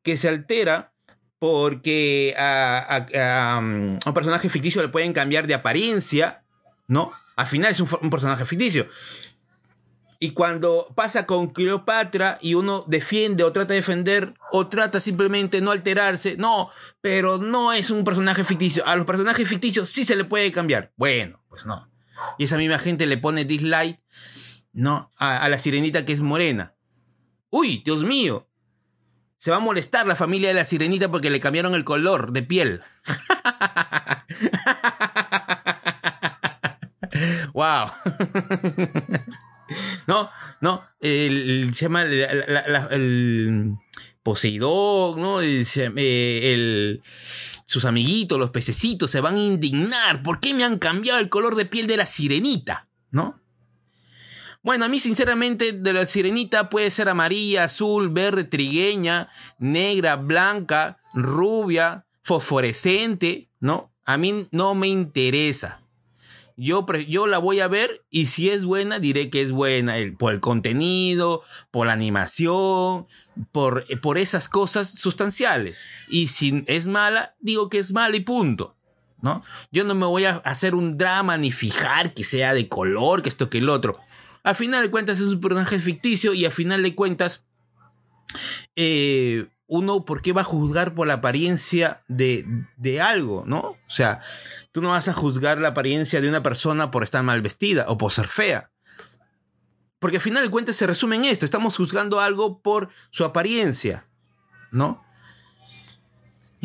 que 0.09 0.17
se 0.17 0.27
altera 0.27 0.91
porque 1.37 2.35
a, 2.37 3.59
um, 3.59 3.97
un 4.03 4.13
personaje 4.13 4.49
ficticio 4.49 4.81
le 4.81 4.89
pueden 4.89 5.13
cambiar 5.13 5.45
de 5.45 5.53
apariencia, 5.53 6.43
¿no? 6.87 7.11
Al 7.35 7.45
final 7.45 7.71
es 7.71 7.79
un, 7.79 8.09
personaje 8.09 8.43
ficticio. 8.43 8.87
Y 10.19 10.31
cuando 10.31 10.91
pasa 10.95 11.25
con 11.27 11.47
Cleopatra 11.47 12.39
y 12.41 12.55
uno 12.55 12.83
defiende 12.87 13.43
o 13.43 13.53
trata 13.53 13.73
de 13.73 13.79
defender 13.79 14.33
o 14.51 14.67
trata 14.67 14.99
simplemente 14.99 15.61
no 15.61 15.71
alterarse, 15.71 16.35
no, 16.37 16.71
pero 16.99 17.37
no 17.37 17.71
es 17.71 17.91
un 17.91 18.03
personaje 18.03 18.43
ficticio. 18.43 18.85
A 18.85 18.97
los 18.97 19.05
personajes 19.05 19.47
ficticios 19.47 19.87
sí 19.89 20.03
se 20.03 20.17
le 20.17 20.25
puede 20.25 20.51
cambiar. 20.51 20.91
Bueno, 20.97 21.41
pues 21.47 21.65
no. 21.65 21.89
Y 22.37 22.45
esa 22.45 22.57
misma 22.57 22.79
gente 22.79 23.05
le 23.05 23.17
pone 23.17 23.45
dislike, 23.45 24.01
¿no? 24.73 25.11
A, 25.17 25.47
la 25.47 25.59
sirenita 25.59 26.03
que 26.03 26.13
es 26.13 26.21
morena. 26.21 26.73
Uy, 27.51 27.81
Dios 27.85 28.03
mío. 28.03 28.48
Se 29.39 29.49
va 29.51 29.57
a 29.57 29.61
molestar 29.61 30.05
la 30.05 30.17
familia 30.17 30.49
de 30.49 30.55
la 30.55 30.65
sirenita 30.65 31.09
porque 31.09 31.29
le 31.29 31.39
cambiaron 31.39 31.73
el 31.73 31.85
color 31.85 32.33
de 32.33 32.43
piel. 32.43 32.81
wow. 37.53 37.89
no, 40.07 40.29
no, 40.59 40.83
el, 40.99 41.73
se 41.73 41.85
llama 41.85 42.03
el 42.03 43.77
Poseidón, 44.23 45.21
¿no? 45.21 45.39
El, 45.39 45.65
eh, 45.95 46.53
el, 46.53 47.01
sus 47.63 47.85
amiguitos, 47.85 48.37
los 48.37 48.51
pececitos, 48.51 49.09
se 49.09 49.21
van 49.21 49.35
a 49.35 49.39
indignar. 49.39 50.21
¿Por 50.21 50.41
qué 50.41 50.53
me 50.53 50.65
han 50.65 50.79
cambiado 50.79 51.19
el 51.19 51.29
color 51.29 51.55
de 51.55 51.65
piel 51.65 51.87
de 51.87 51.95
la 51.95 52.05
sirenita? 52.05 52.89
¿No? 53.09 53.39
Bueno, 54.61 54.85
a 54.85 54.89
mí 54.89 54.99
sinceramente 54.99 55.71
de 55.71 55.93
la 55.93 56.05
sirenita 56.05 56.69
puede 56.69 56.91
ser 56.91 57.07
amarilla, 57.07 57.63
azul, 57.63 58.09
verde, 58.09 58.43
trigueña, 58.43 59.29
negra, 59.57 60.17
blanca, 60.17 60.99
rubia, 61.13 62.05
fosforescente, 62.23 63.49
¿no? 63.59 63.93
A 64.05 64.17
mí 64.17 64.47
no 64.51 64.75
me 64.75 64.87
interesa. 64.87 65.81
Yo, 66.57 66.85
yo 67.07 67.25
la 67.25 67.37
voy 67.37 67.61
a 67.61 67.69
ver 67.69 68.03
y 68.09 68.25
si 68.25 68.49
es 68.49 68.65
buena, 68.65 68.99
diré 68.99 69.29
que 69.29 69.41
es 69.41 69.53
buena 69.53 69.95
por 70.17 70.33
el 70.33 70.41
contenido, 70.41 71.41
por 71.71 71.87
la 71.87 71.93
animación, 71.93 73.07
por, 73.53 73.85
por 74.01 74.17
esas 74.17 74.49
cosas 74.49 74.89
sustanciales. 74.89 75.87
Y 76.09 76.27
si 76.27 76.65
es 76.67 76.87
mala, 76.87 77.33
digo 77.39 77.69
que 77.69 77.77
es 77.77 77.93
mala 77.93 78.17
y 78.17 78.19
punto. 78.19 78.75
¿no? 79.21 79.41
Yo 79.71 79.85
no 79.85 79.95
me 79.95 80.05
voy 80.05 80.25
a 80.25 80.37
hacer 80.37 80.75
un 80.75 80.97
drama 80.97 81.37
ni 81.37 81.51
fijar 81.51 82.13
que 82.13 82.25
sea 82.25 82.53
de 82.53 82.67
color, 82.67 83.21
que 83.21 83.29
esto, 83.29 83.49
que 83.49 83.59
el 83.59 83.69
otro. 83.69 83.97
A 84.43 84.53
final 84.53 84.83
de 84.83 84.91
cuentas 84.91 85.19
es 85.19 85.27
un 85.27 85.41
personaje 85.41 85.79
ficticio 85.79 86.33
y 86.33 86.45
a 86.45 86.51
final 86.51 86.81
de 86.83 86.95
cuentas 86.95 87.43
eh, 88.75 89.47
uno, 89.67 90.05
¿por 90.05 90.21
qué 90.21 90.33
va 90.33 90.41
a 90.41 90.45
juzgar 90.45 90.95
por 90.95 91.07
la 91.07 91.15
apariencia 91.15 92.01
de, 92.07 92.45
de, 92.77 93.01
algo, 93.01 93.43
no? 93.45 93.59
O 93.59 93.89
sea, 93.89 94.21
tú 94.71 94.81
no 94.81 94.89
vas 94.89 95.07
a 95.07 95.13
juzgar 95.13 95.59
la 95.59 95.69
apariencia 95.69 96.21
de 96.21 96.29
una 96.29 96.41
persona 96.41 96.89
por 96.89 97.03
estar 97.03 97.23
mal 97.23 97.41
vestida 97.41 97.85
o 97.87 97.97
por 97.97 98.11
ser 98.11 98.27
fea. 98.27 98.71
Porque 99.99 100.17
al 100.17 100.21
final 100.21 100.43
de 100.43 100.49
cuentas 100.49 100.75
se 100.75 100.87
resume 100.87 101.17
en 101.17 101.25
esto. 101.25 101.45
Estamos 101.45 101.75
juzgando 101.75 102.19
algo 102.19 102.61
por 102.61 102.89
su 103.11 103.25
apariencia. 103.25 104.05
¿No? 104.71 105.03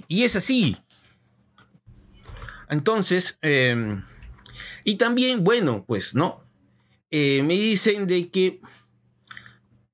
Y 0.09 0.25
es 0.25 0.37
así. 0.37 0.77
Entonces, 2.69 3.39
em, 3.43 4.05
y 4.85 4.97
también, 4.97 5.45
bueno, 5.45 5.85
pues, 5.87 6.15
¿no? 6.15 6.44
Eh, 7.17 7.45
me 7.45 7.55
dicen 7.55 8.09
de 8.09 8.29
que 8.29 8.61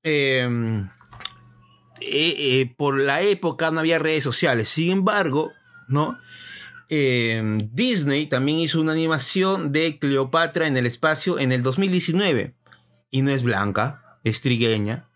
em, 0.01 0.89
eh, 1.99 2.35
eh, 2.39 2.73
por 2.75 2.99
la 2.99 3.21
época 3.21 3.69
no 3.69 3.79
había 3.79 3.99
redes 3.99 4.23
sociales. 4.23 4.69
Sin 4.69 4.91
embargo, 4.91 5.51
¿no? 5.87 6.17
Em, 6.89 7.69
Disney 7.73 8.25
también 8.25 8.57
hizo 8.57 8.81
una 8.81 8.93
animación 8.93 9.71
de 9.71 9.99
Cleopatra 9.99 10.65
en 10.65 10.77
el 10.77 10.87
espacio 10.87 11.37
en 11.37 11.51
el 11.51 11.61
2019 11.61 12.55
y 13.11 13.21
no 13.21 13.29
es 13.29 13.43
blanca, 13.43 14.17
es 14.23 14.41
trigueña. 14.41 15.07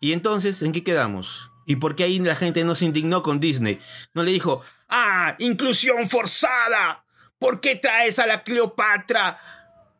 Y 0.00 0.12
entonces, 0.12 0.60
¿en 0.62 0.72
qué 0.72 0.82
quedamos? 0.82 1.52
¿Y 1.66 1.76
por 1.76 1.94
qué 1.94 2.02
ahí 2.02 2.18
la 2.18 2.34
gente 2.34 2.64
no 2.64 2.74
se 2.74 2.86
indignó 2.86 3.22
con 3.22 3.38
Disney? 3.38 3.78
No 4.12 4.24
le 4.24 4.32
dijo, 4.32 4.62
¡ah! 4.88 5.36
¡Inclusión 5.38 6.08
forzada! 6.08 7.04
¿Por 7.38 7.60
qué 7.60 7.76
traes 7.76 8.18
a 8.18 8.26
la 8.26 8.42
Cleopatra 8.42 9.38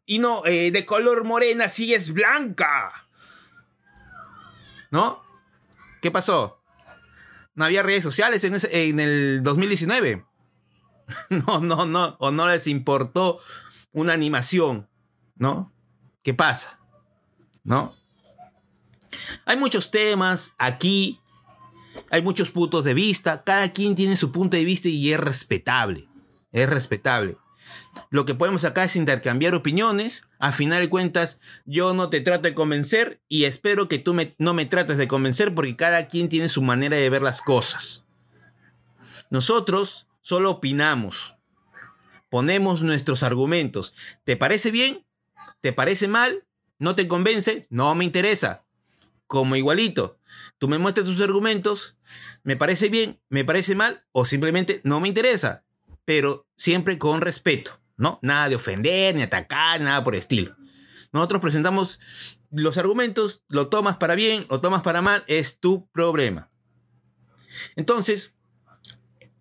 y 0.09 0.19
no 0.19 0.45
eh, 0.47 0.73
de 0.73 0.87
color 0.87 1.23
morena 1.23 1.69
si 1.69 1.95
es 1.95 2.13
blanca? 2.13 3.09
¿No? 4.91 5.23
¿Qué 6.01 6.11
pasó? 6.11 6.63
¿No 7.55 7.67
había 7.67 7.83
redes 7.83 8.03
sociales 8.03 8.43
en, 8.45 8.57
en 8.71 9.01
el 9.01 9.43
2019? 9.43 10.25
no, 11.29 11.61
no, 11.61 11.85
no. 11.85 12.17
O 12.19 12.31
no 12.31 12.49
les 12.49 12.67
importó 12.67 13.39
una 13.93 14.15
animación, 14.15 14.89
¿no? 15.37 15.73
¿Qué 16.23 16.33
pasa? 16.33 16.81
¿No? 17.63 17.95
Hay 19.45 19.59
muchos 19.59 19.91
temas 19.91 20.55
aquí, 20.57 21.21
hay 22.11 22.23
muchos 22.23 22.51
puntos 22.51 22.85
de 22.85 22.95
vista, 22.95 23.45
cada 23.45 23.73
quien 23.73 23.95
tiene 23.95 24.17
su 24.17 24.33
punto 24.33 24.57
de 24.57 24.65
vista 24.65 24.89
y 24.89 25.13
es 25.13 25.21
respetable, 25.21 26.09
es 26.51 26.69
respetable. 26.69 27.37
Lo 28.11 28.25
que 28.25 28.35
podemos 28.35 28.65
acá 28.65 28.85
es 28.85 28.97
intercambiar 28.97 29.55
opiniones, 29.55 30.23
a 30.39 30.53
final 30.53 30.81
de 30.81 30.89
cuentas 30.89 31.39
yo 31.65 31.95
no 31.95 32.11
te 32.11 32.21
trato 32.21 32.43
de 32.43 32.55
convencer 32.55 33.21
y 33.29 33.45
espero 33.45 33.89
que 33.89 33.99
tú 33.99 34.17
no 34.39 34.55
me 34.55 34.67
trates 34.67 34.97
de 34.97 35.09
convencer 35.09 35.55
porque 35.55 35.77
cada 35.77 36.09
quien 36.09 36.29
tiene 36.29 36.49
su 36.49 36.63
manera 36.63 36.97
de 36.97 37.11
ver 37.11 37.23
las 37.23 37.43
cosas. 37.43 38.05
Nosotros 39.31 40.07
solo 40.21 40.51
opinamos, 40.51 41.37
ponemos 42.31 42.83
nuestros 42.83 43.23
argumentos. 43.23 43.95
¿Te 44.25 44.37
parece 44.37 44.71
bien? 44.71 45.05
¿Te 45.61 45.73
parece 45.73 46.09
mal? 46.09 46.45
¿No 46.79 46.95
te 46.95 47.09
convence? 47.09 47.67
No 47.71 47.95
me 47.95 48.05
interesa. 48.05 48.65
Como 49.27 49.57
igualito. 49.57 50.19
Tú 50.59 50.69
me 50.69 50.79
muestras 50.79 51.07
tus 51.07 51.21
argumentos, 51.21 51.97
me 52.43 52.57
parece 52.57 52.89
bien, 52.89 53.21
me 53.29 53.45
parece 53.45 53.75
mal 53.75 54.05
o 54.13 54.25
simplemente 54.25 54.81
no 54.85 55.01
me 55.01 55.09
interesa. 55.09 55.65
Pero 56.05 56.47
siempre 56.57 56.97
con 56.97 57.21
respeto, 57.21 57.81
¿no? 57.99 58.19
Nada 58.23 58.49
de 58.49 58.57
ofender, 58.57 59.15
ni 59.15 59.23
atacar, 59.23 59.81
nada 59.81 60.03
por 60.03 60.15
el 60.15 60.21
estilo. 60.21 60.57
Nosotros 61.13 61.43
presentamos 61.43 62.01
los 62.51 62.79
argumentos, 62.79 63.45
lo 63.49 63.69
tomas 63.69 63.99
para 63.99 64.15
bien 64.15 64.47
o 64.49 64.61
tomas 64.61 64.83
para 64.83 65.03
mal, 65.03 65.25
es 65.27 65.61
tu 65.61 65.87
problema. 65.91 66.51
Entonces, 67.77 68.37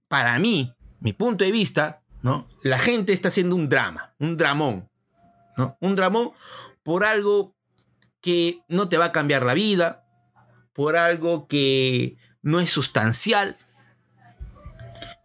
para 0.07 0.37
mí, 0.39 0.73
mi 0.99 1.13
punto 1.13 1.45
de 1.45 1.51
vista, 1.51 2.03
¿no? 2.21 2.49
La 2.63 2.79
gente 2.79 3.13
está 3.13 3.29
haciendo 3.29 3.55
un 3.55 3.69
drama, 3.69 4.15
un 4.19 4.35
dramón, 4.37 4.89
¿no? 5.55 5.77
Un 5.79 5.95
dramón 5.95 6.31
por 6.83 7.05
algo 7.05 7.55
que 8.21 8.61
no 8.67 8.89
te 8.89 8.97
va 8.97 9.05
a 9.05 9.11
cambiar 9.11 9.45
la 9.45 9.53
vida, 9.53 10.05
por 10.73 10.95
algo 10.95 11.47
que 11.47 12.17
no 12.41 12.59
es 12.59 12.71
sustancial. 12.71 13.57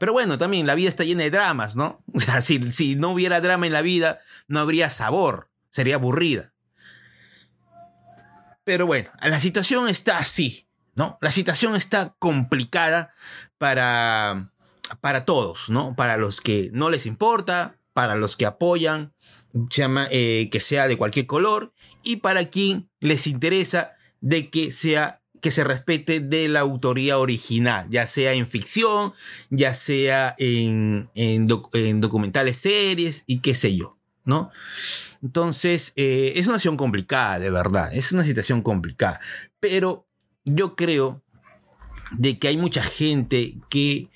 Pero 0.03 0.15
bueno, 0.15 0.37
también 0.37 0.67
la 0.67 0.75
vida 0.75 0.89
está 0.89 1.05
llena 1.05 1.23
de 1.23 1.31
dramas, 1.31 1.77
¿no? 1.77 2.03
O 2.13 2.19
sea, 2.19 2.43
si, 2.43 2.73
si 2.73 2.97
no 2.97 3.11
hubiera 3.11 3.41
drama 3.41 3.69
en 3.69 3.73
la 3.73 3.83
vida, 3.83 4.19
no 4.49 4.59
habría 4.59 4.91
sabor, 4.91 5.49
sería 5.71 5.95
aburrida. 5.95 6.53
Pero 8.65 8.85
bueno, 8.85 9.13
la 9.23 9.39
situación 9.39 9.89
está 9.89 10.19
así, 10.19 10.67
¿no? 10.97 11.19
La 11.21 11.31
situación 11.31 11.77
está 11.77 12.17
complicada 12.19 13.15
para, 13.59 14.51
para 15.01 15.25
todos, 15.25 15.71
¿no? 15.71 15.95
Para 15.95 16.17
los 16.17 16.41
que 16.41 16.71
no 16.73 16.91
les 16.91 17.07
importa, 17.07 17.79
para 17.93 18.17
los 18.17 18.37
que 18.37 18.47
apoyan, 18.47 19.15
llama, 19.53 20.09
eh, 20.11 20.49
que 20.51 20.59
sea 20.59 20.89
de 20.89 20.99
cualquier 20.99 21.27
color, 21.27 21.75
y 22.03 22.17
para 22.17 22.47
quien 22.47 22.91
les 22.99 23.29
interesa 23.29 23.93
de 24.21 24.51
que 24.51 24.73
sea 24.73 25.22
que 25.43 25.51
se 25.51 25.65
respete 25.65 26.21
de 26.21 26.49
la 26.49 26.61
autoría 26.61 27.19
original, 27.19 27.89
ya 27.91 28.07
sea 28.07 28.33
en 28.33 28.47
ficción, 28.47 29.13
ya 29.51 29.75
sea 29.75 30.37
en, 30.39 31.11
en, 31.15 31.49
documentales, 31.49 32.59
series 32.59 33.25
y 33.27 33.41
qué 33.41 33.57
sé 33.57 33.77
yo, 33.77 33.99
¿no? 34.25 34.53
Entonces, 35.21 35.93
eh, 35.97 36.35
es 36.37 36.47
una 36.47 36.59
situación 36.59 36.77
complicada, 36.77 37.41
de 37.41 37.51
verdad, 37.51 37.93
es 37.93 38.13
una 38.13 38.23
situación 38.23 38.63
complicada, 38.63 39.21
pero 39.59 40.07
yo 40.45 40.77
creo 40.77 41.23
de 42.13 42.39
que 42.39 42.47
hay 42.47 42.57
mucha 42.57 42.85
gente 42.85 43.55
que, 43.69 44.11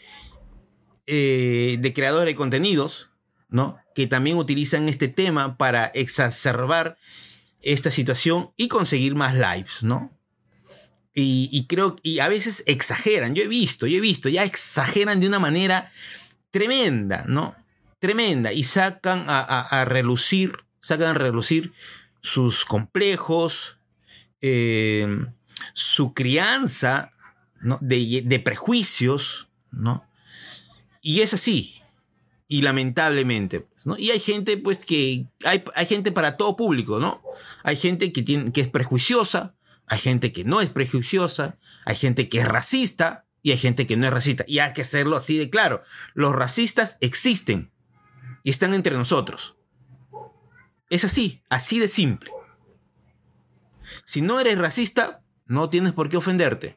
eh, 1.09 1.76
de 1.80 1.92
creadores 1.92 2.35
de 2.35 2.37
contenidos, 2.37 3.11
¿no? 3.49 3.78
Que 3.97 4.06
también 4.06 4.37
utilizan 4.37 4.88
este 4.88 5.09
tema 5.09 5.56
para 5.56 5.87
exacerbar 5.87 6.99
esta 7.62 7.90
situación 7.90 8.52
y 8.56 8.68
conseguir 8.68 9.16
más 9.16 9.35
lives, 9.35 9.83
¿no? 9.83 10.15
Y, 11.18 11.64
creo, 11.66 11.96
y 12.02 12.18
a 12.18 12.28
veces 12.28 12.62
exageran, 12.66 13.35
yo 13.35 13.42
he 13.42 13.49
visto, 13.49 13.87
yo 13.87 13.96
he 13.96 14.02
visto, 14.02 14.28
ya 14.28 14.44
exageran 14.44 15.18
de 15.18 15.26
una 15.26 15.38
manera 15.38 15.90
tremenda, 16.50 17.25
¿no? 17.26 17.54
Tremenda, 17.99 18.52
y 18.52 18.64
sacan 18.64 19.25
a, 19.26 19.85
relucir, 19.87 20.58
sacan 20.80 21.12
a 21.12 21.14
relucir 21.14 21.73
sus 22.20 22.66
complejos, 22.66 23.78
eh, 24.42 25.08
su 25.73 26.12
crianza, 26.12 27.12
¿no? 27.62 27.78
De, 27.80 28.23
de 28.23 28.38
prejuicios, 28.40 29.49
¿no? 29.70 30.06
Y 31.00 31.23
es 31.23 31.32
así, 31.32 31.80
y 32.49 32.62
lamentablemente, 32.62 33.61
pues, 33.61 33.87
¿no? 33.87 33.96
Y 33.99 34.11
hay 34.11 34.20
gente, 34.20 34.56
pues, 34.56 34.85
que, 34.85 35.26
hay, 35.44 35.64
hay 35.75 35.87
gente 35.87 36.12
para 36.12 36.37
todo 36.37 36.56
público, 36.56 37.00
¿no? 37.00 37.23
Hay 37.62 37.76
gente 37.76 38.12
que, 38.12 38.23
tiene, 38.23 38.52
que 38.52 38.61
es 38.61 38.68
prejuiciosa, 38.68 39.55
hay 39.87 39.99
gente 39.99 40.33
que 40.33 40.45
no 40.45 40.61
es 40.61 40.71
prejuiciosa, 40.71 41.59
hay 41.85 41.97
gente 41.97 42.28
que 42.28 42.40
es 42.40 42.49
racista 42.49 43.25
y 43.43 43.52
hay 43.52 43.59
gente 43.59 43.87
que 43.87 43.97
no 43.97 44.07
es 44.07 44.12
racista. 44.12 44.45
Y 44.49 44.59
hay 44.59 44.73
que 44.73 44.83
hacerlo 44.83 45.16
así 45.16 45.38
de 45.38 45.49
claro. 45.49 45.83
Los 46.14 46.35
racistas 46.35 46.99
existen 47.00 47.71
y 48.43 48.50
están 48.50 48.75
entre 48.75 48.97
nosotros. 48.97 49.57
Es 50.90 51.05
así, 51.05 51.43
así 51.49 51.78
de 51.78 51.88
simple. 51.88 52.31
Si 54.05 54.21
no 54.21 54.40
eres 54.40 54.59
racista, 54.59 55.23
no 55.47 55.71
tienes 55.71 55.93
por 55.93 56.09
qué 56.09 56.16
ofenderte. 56.16 56.76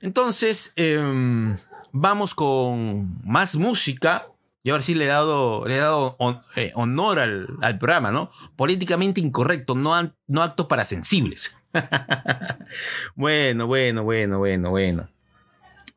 Entonces, 0.00 0.72
em, 0.74 1.56
vamos 1.92 2.34
con 2.34 3.20
más 3.24 3.54
música 3.54 4.31
y 4.62 4.70
ahora 4.70 4.82
sí 4.82 4.94
le 4.94 5.04
he 5.04 5.08
dado, 5.08 5.64
le 5.66 5.76
he 5.76 5.78
dado 5.78 6.16
eh, 6.56 6.72
honor 6.74 7.18
al, 7.18 7.78
programa, 7.78 8.12
¿no? 8.12 8.30
Políticamente 8.56 9.20
incorrecto, 9.20 9.74
no, 9.74 10.14
no 10.26 10.42
actos 10.42 10.66
para 10.66 10.84
sensibles. 10.84 11.54
bueno, 13.16 13.66
bueno, 13.66 14.04
bueno, 14.04 14.38
bueno, 14.38 14.70
bueno. 14.70 15.08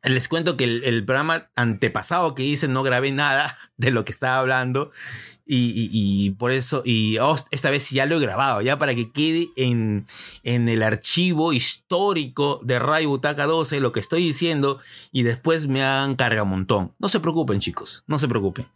Les 0.06 0.28
cuento 0.28 0.56
que 0.56 0.64
el, 0.64 1.04
programa 1.04 1.50
antepasado 1.56 2.34
que 2.36 2.44
hice 2.44 2.68
no 2.68 2.84
grabé 2.84 3.10
nada 3.10 3.58
de 3.76 3.90
lo 3.90 4.04
que 4.04 4.12
estaba 4.12 4.38
hablando 4.38 4.92
y, 5.48 6.30
por 6.38 6.50
eso, 6.50 6.82
y 6.84 7.18
oh, 7.18 7.36
esta 7.50 7.70
vez 7.70 7.90
ya 7.90 8.06
lo 8.06 8.16
he 8.16 8.20
grabado, 8.20 8.60
ya 8.62 8.78
para 8.78 8.94
que 8.94 9.12
quede 9.12 9.48
en, 9.56 10.06
el 10.44 10.82
archivo 10.82 11.52
histórico 11.52 12.60
de 12.64 12.78
Radio 12.78 13.10
Butaca 13.10 13.46
12 13.46 13.80
lo 13.80 13.92
que 13.92 14.00
estoy 14.00 14.22
diciendo 14.22 14.78
y 15.12 15.22
después 15.22 15.66
me 15.66 15.84
hagan 15.84 16.16
carga 16.16 16.44
montón. 16.44 16.94
No 16.98 17.08
se 17.08 17.20
preocupen 17.20 17.60
chicos, 17.60 18.04
no 18.06 18.18
se 18.18 18.28
preocupen. 18.28 18.66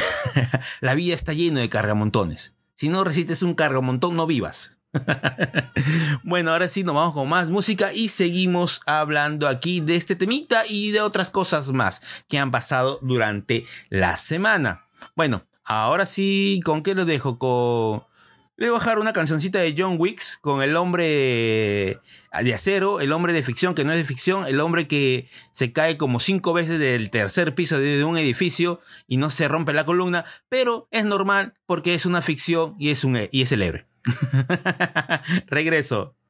la 0.82 0.96
vida 0.96 1.16
está 1.16 1.34
llena 1.34 1.62
de 1.62 1.70
cargamontones. 1.70 2.54
Si 2.76 2.90
no 2.90 3.04
resistes 3.04 3.44
un 3.44 3.54
cargamontón, 3.54 4.16
no 4.16 4.26
vivas. 4.26 4.81
bueno, 6.24 6.52
ahora 6.52 6.68
sí 6.68 6.84
nos 6.84 6.96
vamos 6.96 7.14
con 7.14 7.30
más 7.30 7.50
música 7.50 7.94
y 7.94 8.10
seguimos 8.10 8.82
hablando 8.86 9.48
aquí 9.48 9.80
de 9.80 9.96
este 9.96 10.16
temita 10.16 10.64
y 10.68 10.92
de 10.92 11.02
otras 11.02 11.30
cosas 11.30 11.72
más 11.72 12.24
que 12.28 12.38
han 12.38 12.52
pasado 12.52 13.00
durante 13.02 13.66
la 13.90 14.18
semana. 14.18 14.88
Bueno, 15.16 15.46
ahora 15.64 16.06
sí, 16.06 16.62
¿con 16.66 16.84
qué 16.84 16.96
lo 16.96 17.06
dejo? 17.06 17.38
Con... 17.40 18.04
Voy 18.58 18.68
a 18.68 18.74
bajar 18.74 19.00
una 19.00 19.14
cancioncita 19.14 19.58
de 19.58 19.74
John 19.76 19.96
Wicks 19.98 20.38
con 20.40 20.62
el 20.62 20.76
hombre 20.76 22.00
de 22.44 22.54
acero, 22.54 23.00
el 23.00 23.12
hombre 23.12 23.34
de 23.34 23.42
ficción 23.42 23.74
que 23.74 23.84
no 23.84 23.92
es 23.92 23.98
de 23.98 24.06
ficción, 24.06 24.46
el 24.46 24.60
hombre 24.60 24.88
que 24.88 25.28
se 25.52 25.72
cae 25.72 25.98
como 25.98 26.20
cinco 26.20 26.54
veces 26.54 26.78
del 26.78 27.10
tercer 27.10 27.56
piso 27.56 27.80
de 27.80 28.04
un 28.04 28.18
edificio 28.20 28.80
y 29.08 29.18
no 29.18 29.32
se 29.32 29.48
rompe 29.48 29.74
la 29.74 29.86
columna, 29.86 30.26
pero 30.48 30.88
es 30.92 31.06
normal 31.06 31.54
porque 31.66 31.96
es 31.96 32.06
una 32.06 32.22
ficción 32.22 32.76
y 32.78 32.90
es, 32.90 33.04
un, 33.04 33.18
y 33.32 33.42
es 33.42 33.52
el 33.52 33.64
héroe. 35.52 36.21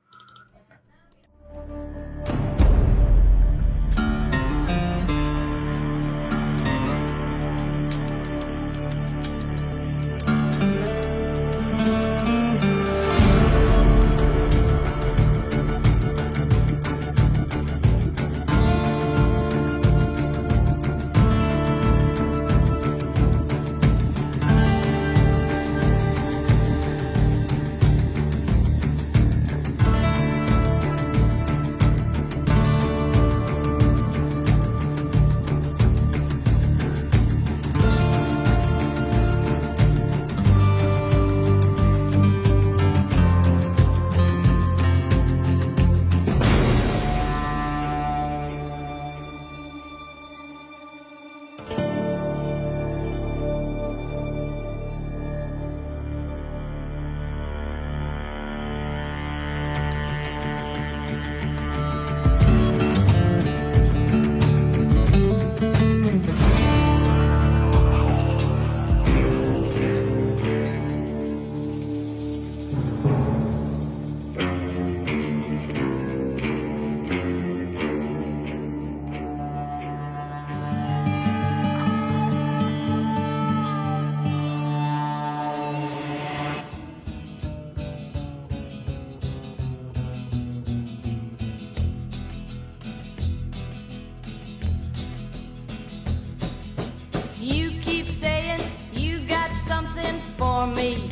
Regreso. 100.82 101.10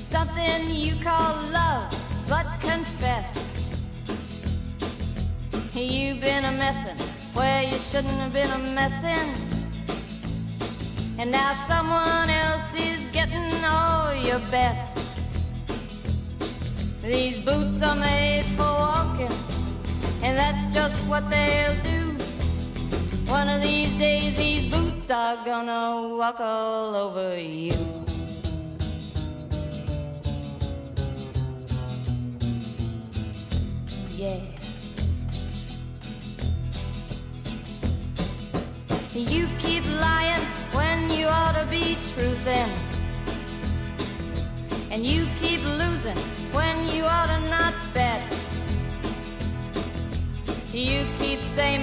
Something 0.00 0.70
you 0.70 0.96
call 1.02 1.34
love, 1.50 1.90
but 2.28 2.46
confess 2.60 3.52
You've 5.74 6.20
been 6.20 6.44
a 6.44 6.52
messin' 6.52 6.96
where 7.32 7.62
you 7.64 7.78
shouldn't 7.78 8.18
have 8.20 8.32
been 8.32 8.50
a 8.50 8.58
messin'. 8.74 9.28
And 11.18 11.30
now 11.30 11.52
someone 11.66 12.30
else 12.30 12.74
is 12.74 13.04
getting 13.12 13.52
all 13.64 14.14
your 14.14 14.38
best. 14.50 14.98
These 17.02 17.40
boots 17.40 17.82
are 17.82 17.96
made 17.96 18.44
for 18.56 18.62
walking, 18.62 19.36
and 20.22 20.38
that's 20.38 20.72
just 20.72 20.96
what 21.08 21.28
they'll 21.28 21.74
do. 21.82 21.93
One 23.34 23.48
of 23.48 23.62
these 23.62 23.90
days, 23.98 24.36
these 24.36 24.70
boots 24.70 25.10
are 25.10 25.44
gonna 25.44 26.16
walk 26.16 26.38
all 26.38 26.94
over 26.94 27.36
you. 27.36 27.74
Yeah. 34.14 34.38
You 39.12 39.48
keep 39.58 39.84
lying 39.98 40.44
when 40.70 41.10
you 41.10 41.26
ought 41.26 41.56
to 41.60 41.66
be 41.66 41.96
truthing. 42.14 42.72
And 44.92 45.04
you 45.04 45.26
keep 45.40 45.60
losing 45.82 46.16
when 46.52 46.86
you 46.86 47.02
ought 47.02 47.26
to 47.34 47.40
not 47.50 47.74
bet. 47.92 48.22
You 50.72 51.04
keep 51.18 51.40
saying 51.40 51.82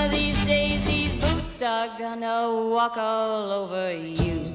One 0.00 0.08
of 0.08 0.14
these 0.14 0.44
days, 0.46 0.86
these 0.86 1.14
boots 1.20 1.60
are 1.60 1.88
gonna 1.98 2.70
walk 2.70 2.96
all 2.96 3.52
over 3.52 3.94
you. 3.94 4.54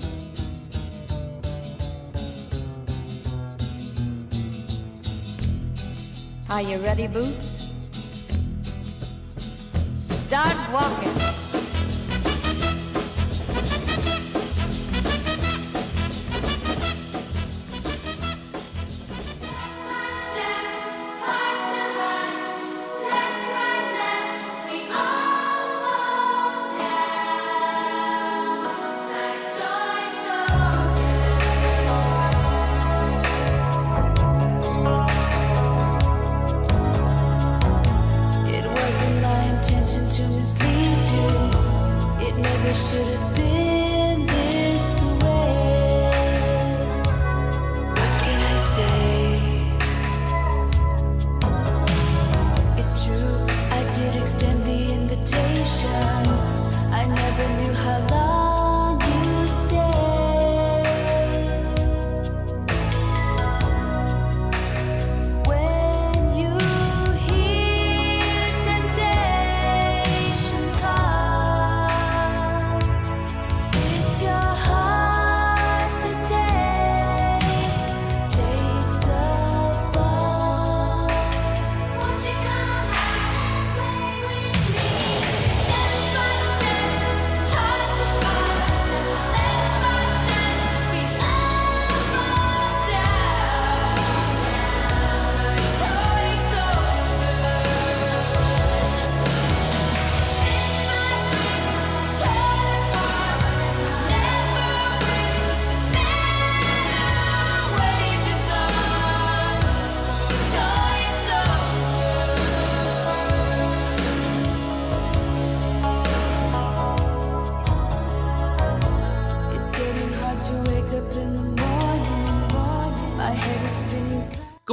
Are 6.49 6.63
you 6.63 6.79
ready, 6.79 7.05
Boots? 7.05 7.63
Start 10.25 10.57
walking. 10.73 11.34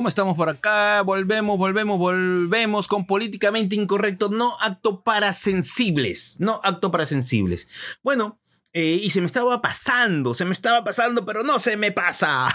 ¿Cómo 0.03 0.09
estamos 0.09 0.37
por 0.37 0.49
acá? 0.49 1.01
Volvemos, 1.03 1.57
volvemos, 1.57 1.97
volvemos 1.97 2.88
con 2.88 3.07
políticamente 3.07 3.77
incorrecto, 3.77 4.31
no 4.31 4.51
acto 4.61 5.05
para 5.05 5.33
sensibles, 5.33 6.38
no 6.41 6.61
acto 6.65 6.91
para 6.91 7.07
sensibles. 7.07 7.69
Bueno, 8.03 8.41
eh, 8.73 8.99
y 9.01 9.11
se 9.11 9.21
me 9.21 9.29
estaba 9.29 9.62
pasando, 9.62 10.35
se 10.35 10.45
me 10.45 10.51
estaba 10.51 10.83
pasando, 10.83 11.25
pero 11.25 11.45
no 11.45 11.61
se 11.61 11.77
me 11.77 11.93
pasa. 11.93 12.49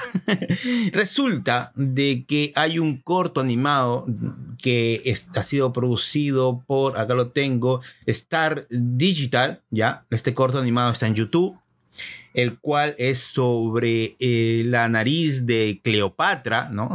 Resulta 0.91 1.71
de 1.75 2.25
que 2.27 2.51
hay 2.53 2.79
un 2.79 3.01
corto 3.01 3.39
animado 3.39 4.05
que 4.61 5.15
ha 5.33 5.43
sido 5.43 5.71
producido 5.71 6.65
por, 6.67 6.97
acá 6.97 7.13
lo 7.13 7.29
tengo, 7.29 7.79
Star 8.07 8.67
Digital, 8.69 9.63
¿ya? 9.69 10.05
Este 10.09 10.33
corto 10.33 10.59
animado 10.59 10.91
está 10.91 11.07
en 11.07 11.15
YouTube 11.15 11.57
el 12.33 12.59
cual 12.59 12.95
es 12.97 13.19
sobre 13.19 14.15
eh, 14.19 14.63
la 14.65 14.87
nariz 14.89 15.45
de 15.45 15.79
Cleopatra, 15.83 16.69
¿no? 16.69 16.89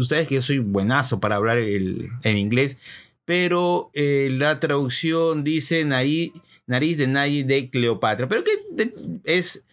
Ustedes 0.00 0.26
que 0.28 0.36
yo 0.36 0.42
soy 0.42 0.58
buenazo 0.58 1.20
para 1.20 1.36
hablar 1.36 1.58
el, 1.58 2.08
en 2.22 2.36
inglés, 2.38 2.78
pero 3.24 3.90
eh, 3.94 4.28
la 4.32 4.58
traducción 4.60 5.44
dice 5.44 5.84
nariz, 5.84 6.32
nariz 6.66 6.98
de 6.98 7.06
nariz 7.06 7.46
de 7.46 7.70
Cleopatra. 7.70 8.28
Pero 8.28 8.42
¿qué 8.44 8.50
de- 8.72 8.94
es? 9.24 9.64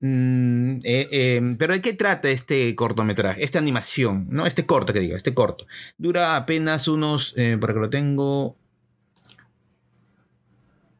mm, 0.00 0.76
eh, 0.84 1.08
eh, 1.10 1.54
pero 1.58 1.72
¿de 1.72 1.80
qué 1.80 1.92
trata 1.94 2.30
este 2.30 2.74
cortometraje? 2.76 3.42
Esta 3.42 3.58
animación, 3.58 4.26
¿no? 4.30 4.46
Este 4.46 4.66
corto 4.66 4.92
que 4.92 5.00
diga, 5.00 5.16
este 5.16 5.34
corto. 5.34 5.66
Dura 5.98 6.36
apenas 6.36 6.86
unos, 6.88 7.34
eh, 7.36 7.56
por 7.60 7.72
que 7.72 7.80
lo 7.80 7.90
tengo, 7.90 8.56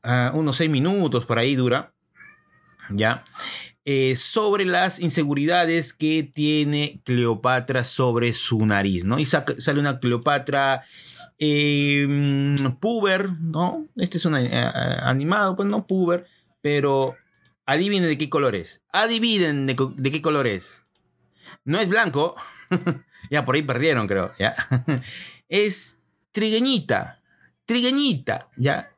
ah, 0.03 0.33
unos 0.35 0.57
seis 0.57 0.71
minutos 0.71 1.27
por 1.27 1.39
ahí 1.39 1.55
dura. 1.55 1.93
¿Ya? 2.97 3.25
eh, 3.85 4.15
sobre 4.17 4.65
las 4.65 5.01
inseguridades 5.01 5.93
que 5.93 6.23
tiene 6.23 7.01
Cleopatra 7.05 7.83
sobre 7.83 8.33
su 8.33 8.65
nariz, 8.65 9.05
¿no? 9.05 9.19
Y 9.19 9.27
sale 9.27 9.81
una 9.81 9.99
Cleopatra 9.99 10.83
eh, 11.39 12.07
mm, 12.09 12.77
puber, 12.79 13.33
¿no? 13.41 13.89
Este 13.97 14.19
es 14.19 14.25
un 14.25 14.37
eh, 14.37 14.51
animado, 14.53 15.57
pues 15.57 15.69
no 15.69 15.87
puber, 15.87 16.27
pero 16.61 17.17
adivinen 17.67 18.09
de 18.09 18.19
qué 18.19 18.31
color 18.31 18.55
es. 18.55 18.83
Adivinen 18.93 19.67
de, 19.67 19.77
de 19.97 20.11
qué 20.13 20.23
color 20.23 20.47
es. 20.47 20.83
No 21.65 21.81
es 21.81 21.89
blanco, 21.89 22.37
ya 23.33 23.45
por 23.45 23.57
ahí 23.57 23.63
perdieron, 23.63 24.07
creo, 24.07 24.33
ya. 24.39 24.55
es 25.49 25.99
trigueñita, 26.31 27.21
trigueñita, 27.67 28.49
ya 28.57 28.92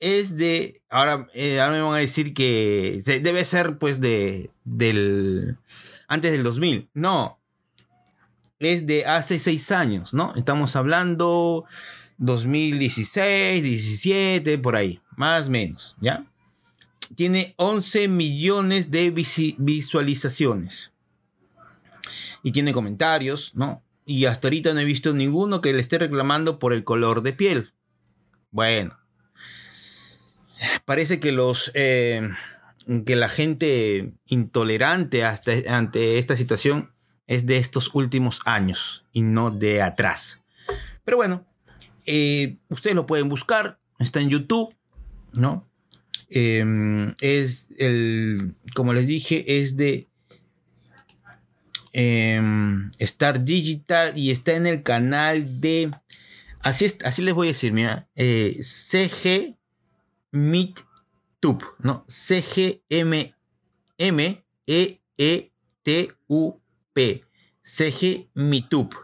es 0.00 0.36
de. 0.36 0.80
Ahora, 0.88 1.28
eh, 1.34 1.60
ahora 1.60 1.76
me 1.76 1.82
van 1.82 1.94
a 1.94 1.98
decir 1.98 2.34
que 2.34 3.00
debe 3.04 3.44
ser, 3.44 3.78
pues, 3.78 4.00
de. 4.00 4.50
del. 4.64 5.58
antes 6.08 6.32
del 6.32 6.42
2000. 6.42 6.88
No. 6.94 7.38
Es 8.58 8.86
de 8.86 9.04
hace 9.04 9.38
seis 9.38 9.70
años, 9.70 10.14
¿no? 10.14 10.34
Estamos 10.34 10.76
hablando 10.76 11.66
2016, 12.18 13.62
17, 13.62 14.58
por 14.58 14.76
ahí. 14.76 15.00
Más 15.16 15.48
o 15.48 15.50
menos, 15.50 15.96
¿ya? 16.00 16.26
Tiene 17.14 17.54
11 17.58 18.08
millones 18.08 18.90
de 18.90 19.10
visualizaciones. 19.10 20.92
Y 22.42 22.52
tiene 22.52 22.72
comentarios, 22.72 23.52
¿no? 23.54 23.82
Y 24.06 24.24
hasta 24.24 24.48
ahorita 24.48 24.72
no 24.72 24.80
he 24.80 24.84
visto 24.84 25.12
ninguno 25.12 25.60
que 25.60 25.72
le 25.72 25.80
esté 25.80 25.98
reclamando 25.98 26.58
por 26.58 26.72
el 26.72 26.84
color 26.84 27.22
de 27.22 27.32
piel. 27.34 27.72
Bueno 28.50 28.96
parece 30.84 31.20
que 31.20 31.32
los 31.32 31.70
eh, 31.74 32.30
que 33.04 33.16
la 33.16 33.28
gente 33.28 34.12
intolerante 34.26 35.24
hasta, 35.24 35.52
ante 35.68 36.18
esta 36.18 36.36
situación 36.36 36.92
es 37.26 37.46
de 37.46 37.58
estos 37.58 37.90
últimos 37.94 38.40
años 38.44 39.04
y 39.12 39.22
no 39.22 39.50
de 39.50 39.82
atrás. 39.82 40.44
Pero 41.04 41.16
bueno, 41.16 41.44
eh, 42.06 42.58
ustedes 42.68 42.94
lo 42.94 43.06
pueden 43.06 43.28
buscar, 43.28 43.80
está 43.98 44.20
en 44.20 44.30
YouTube, 44.30 44.74
¿no? 45.32 45.68
Eh, 46.28 46.64
es 47.20 47.72
el, 47.78 48.54
como 48.74 48.92
les 48.92 49.06
dije, 49.06 49.58
es 49.58 49.76
de 49.76 50.08
eh, 51.92 52.40
Star 52.98 53.44
Digital 53.44 54.16
y 54.18 54.30
está 54.30 54.54
en 54.54 54.66
el 54.66 54.82
canal 54.82 55.60
de, 55.60 55.90
así, 56.60 56.86
así 57.04 57.22
les 57.22 57.34
voy 57.34 57.48
a 57.48 57.50
decir, 57.50 57.72
mira, 57.72 58.08
eh, 58.14 58.58
CG 58.60 59.56
MeetTube, 60.36 61.64
¿no? 61.78 62.04
C-G-M 62.08 63.34
M 63.98 64.44
E 64.66 65.00
E 65.16 65.52
T 65.82 66.12
U 66.28 66.60
P. 66.92 67.22
CG 67.66 68.28
MeetTube, 68.34 68.94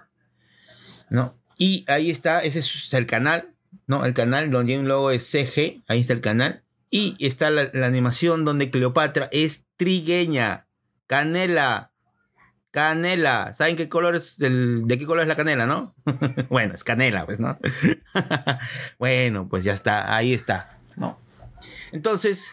¿no? 1.11 1.37
Y 1.59 1.85
ahí 1.89 2.11
está, 2.11 2.41
ese 2.41 2.61
es 2.61 2.95
el 2.95 3.07
canal, 3.07 3.55
¿no? 3.89 4.05
El 4.05 4.15
canal 4.15 4.51
donde 4.51 4.75
hay 4.75 4.79
un 4.79 4.87
logo 4.87 5.11
de 5.11 5.19
CG, 5.19 5.83
ahí 5.89 6.01
está 6.01 6.13
el 6.13 6.21
canal. 6.21 6.63
Y 6.89 7.17
está 7.19 7.51
la, 7.51 7.71
animación 7.85 8.45
donde 8.45 8.71
Cleopatra 8.71 9.29
es 9.33 9.65
trigueña, 9.77 10.69
canela, 11.09 11.93
canela. 12.71 13.53
¿Saben 13.53 13.77
qué 13.77 13.89
color 13.89 14.15
es 14.15 14.41
el, 14.41 14.87
de 14.87 14.99
qué 14.99 15.07
color 15.07 15.23
es 15.23 15.29
la 15.29 15.37
canela, 15.37 15.67
no? 15.67 15.95
bueno, 16.49 16.75
es 16.75 16.85
canela, 16.85 17.27
pues, 17.27 17.41
¿no? 17.41 17.59
bueno, 18.99 19.49
pues 19.49 19.65
ya 19.65 19.73
está, 19.73 20.15
ahí 20.15 20.33
está. 20.33 20.79
Entonces, 21.93 22.53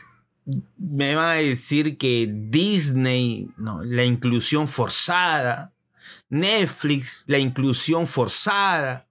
me 0.78 1.16
van 1.16 1.30
a 1.30 1.34
decir 1.34 1.98
que 1.98 2.30
Disney, 2.32 3.50
no, 3.58 3.84
la 3.84 4.04
inclusión 4.04 4.68
forzada, 4.68 5.74
Netflix, 6.30 7.24
la 7.28 7.38
inclusión 7.38 8.08
forzada. 8.08 9.08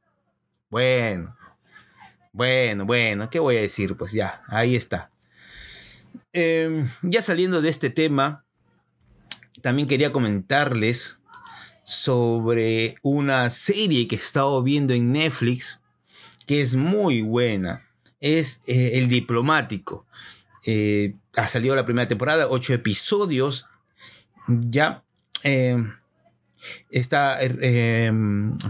Bueno, 0.71 1.37
bueno, 2.33 2.85
bueno, 2.85 3.31
¿qué 3.31 3.39
voy 3.39 3.57
a 3.57 3.61
decir? 3.61 3.97
Pues 3.97 4.13
ya, 4.13 4.43
ahí 4.49 4.77
está. 4.77 5.11
Eh, 6.33 6.85
ya 7.03 7.23
saliendo 7.23 7.63
de 7.63 7.71
este 7.71 7.91
tema, 7.91 8.45
también 9.63 9.89
quería 9.89 10.13
comentarles 10.13 11.21
sobre 11.85 12.97
una 13.03 13.49
serie 13.49 14.07
que 14.07 14.17
he 14.17 14.19
estado 14.19 14.63
viendo 14.63 14.93
en 14.93 15.13
Netflix 15.13 15.81
que 16.47 16.61
es 16.61 16.77
muy 16.77 17.23
buena. 17.23 17.88
Es 18.21 18.63
eh, 18.67 18.93
El 18.95 19.09
Diplomático. 19.09 20.07
Eh, 20.67 21.15
ha 21.37 21.49
salido 21.49 21.75
la 21.75 21.85
primera 21.85 22.09
temporada, 22.09 22.49
ocho 22.49 22.75
episodios. 22.75 23.67
Ya. 24.49 25.05
eh, 25.45 25.77
está 26.91 27.39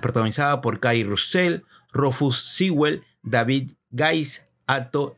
protagonizada 0.03 0.61
por 0.61 0.81
Kai 0.81 1.05
Russell, 1.05 1.63
Rufus 1.93 2.39
Sewell, 2.39 3.03
David 3.23 3.73
Geis, 3.95 4.47
Ato 4.67 5.17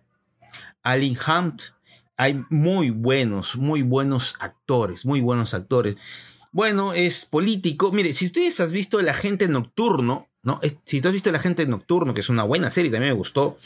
Alin 0.82 1.18
Hunt. 1.26 1.62
Hay 2.16 2.44
muy 2.50 2.90
buenos, 2.90 3.56
muy 3.56 3.82
buenos 3.82 4.36
actores, 4.40 5.06
muy 5.06 5.20
buenos 5.20 5.54
actores. 5.54 5.96
Bueno, 6.52 6.92
es 6.92 7.24
político. 7.24 7.92
Mire, 7.92 8.12
si 8.12 8.26
ustedes 8.26 8.60
has 8.60 8.72
visto 8.72 9.00
El 9.00 9.08
Agente 9.08 9.48
Nocturno, 9.48 10.28
¿no? 10.42 10.60
Si 10.84 11.00
tú 11.00 11.08
has 11.08 11.14
visto 11.14 11.30
El 11.30 11.36
Agente 11.36 11.66
Nocturno, 11.66 12.12
que 12.12 12.20
es 12.20 12.28
una 12.28 12.44
buena 12.44 12.70
serie, 12.70 12.90
también 12.90 13.12
me 13.12 13.18
gustó. 13.18 13.56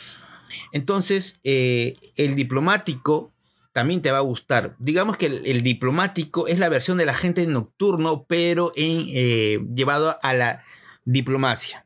Entonces, 0.73 1.41
eh, 1.45 1.95
el 2.17 2.35
diplomático 2.37 3.33
también 3.75 4.03
te 4.03 4.13
va 4.13 4.19
a 4.19 4.23
gustar. 4.23 4.77
Digamos 4.79 5.17
que 5.17 5.27
el, 5.27 5.63
diplomático 5.63 6.47
es 6.47 6.61
la 6.61 6.69
versión 6.69 6.97
del 6.97 7.09
agente 7.09 7.45
nocturno, 7.47 8.25
pero 8.29 8.73
en, 8.77 9.07
eh, 9.09 9.59
llevado 9.75 10.17
a 10.23 10.33
la 10.33 10.63
diplomacia. 11.05 11.85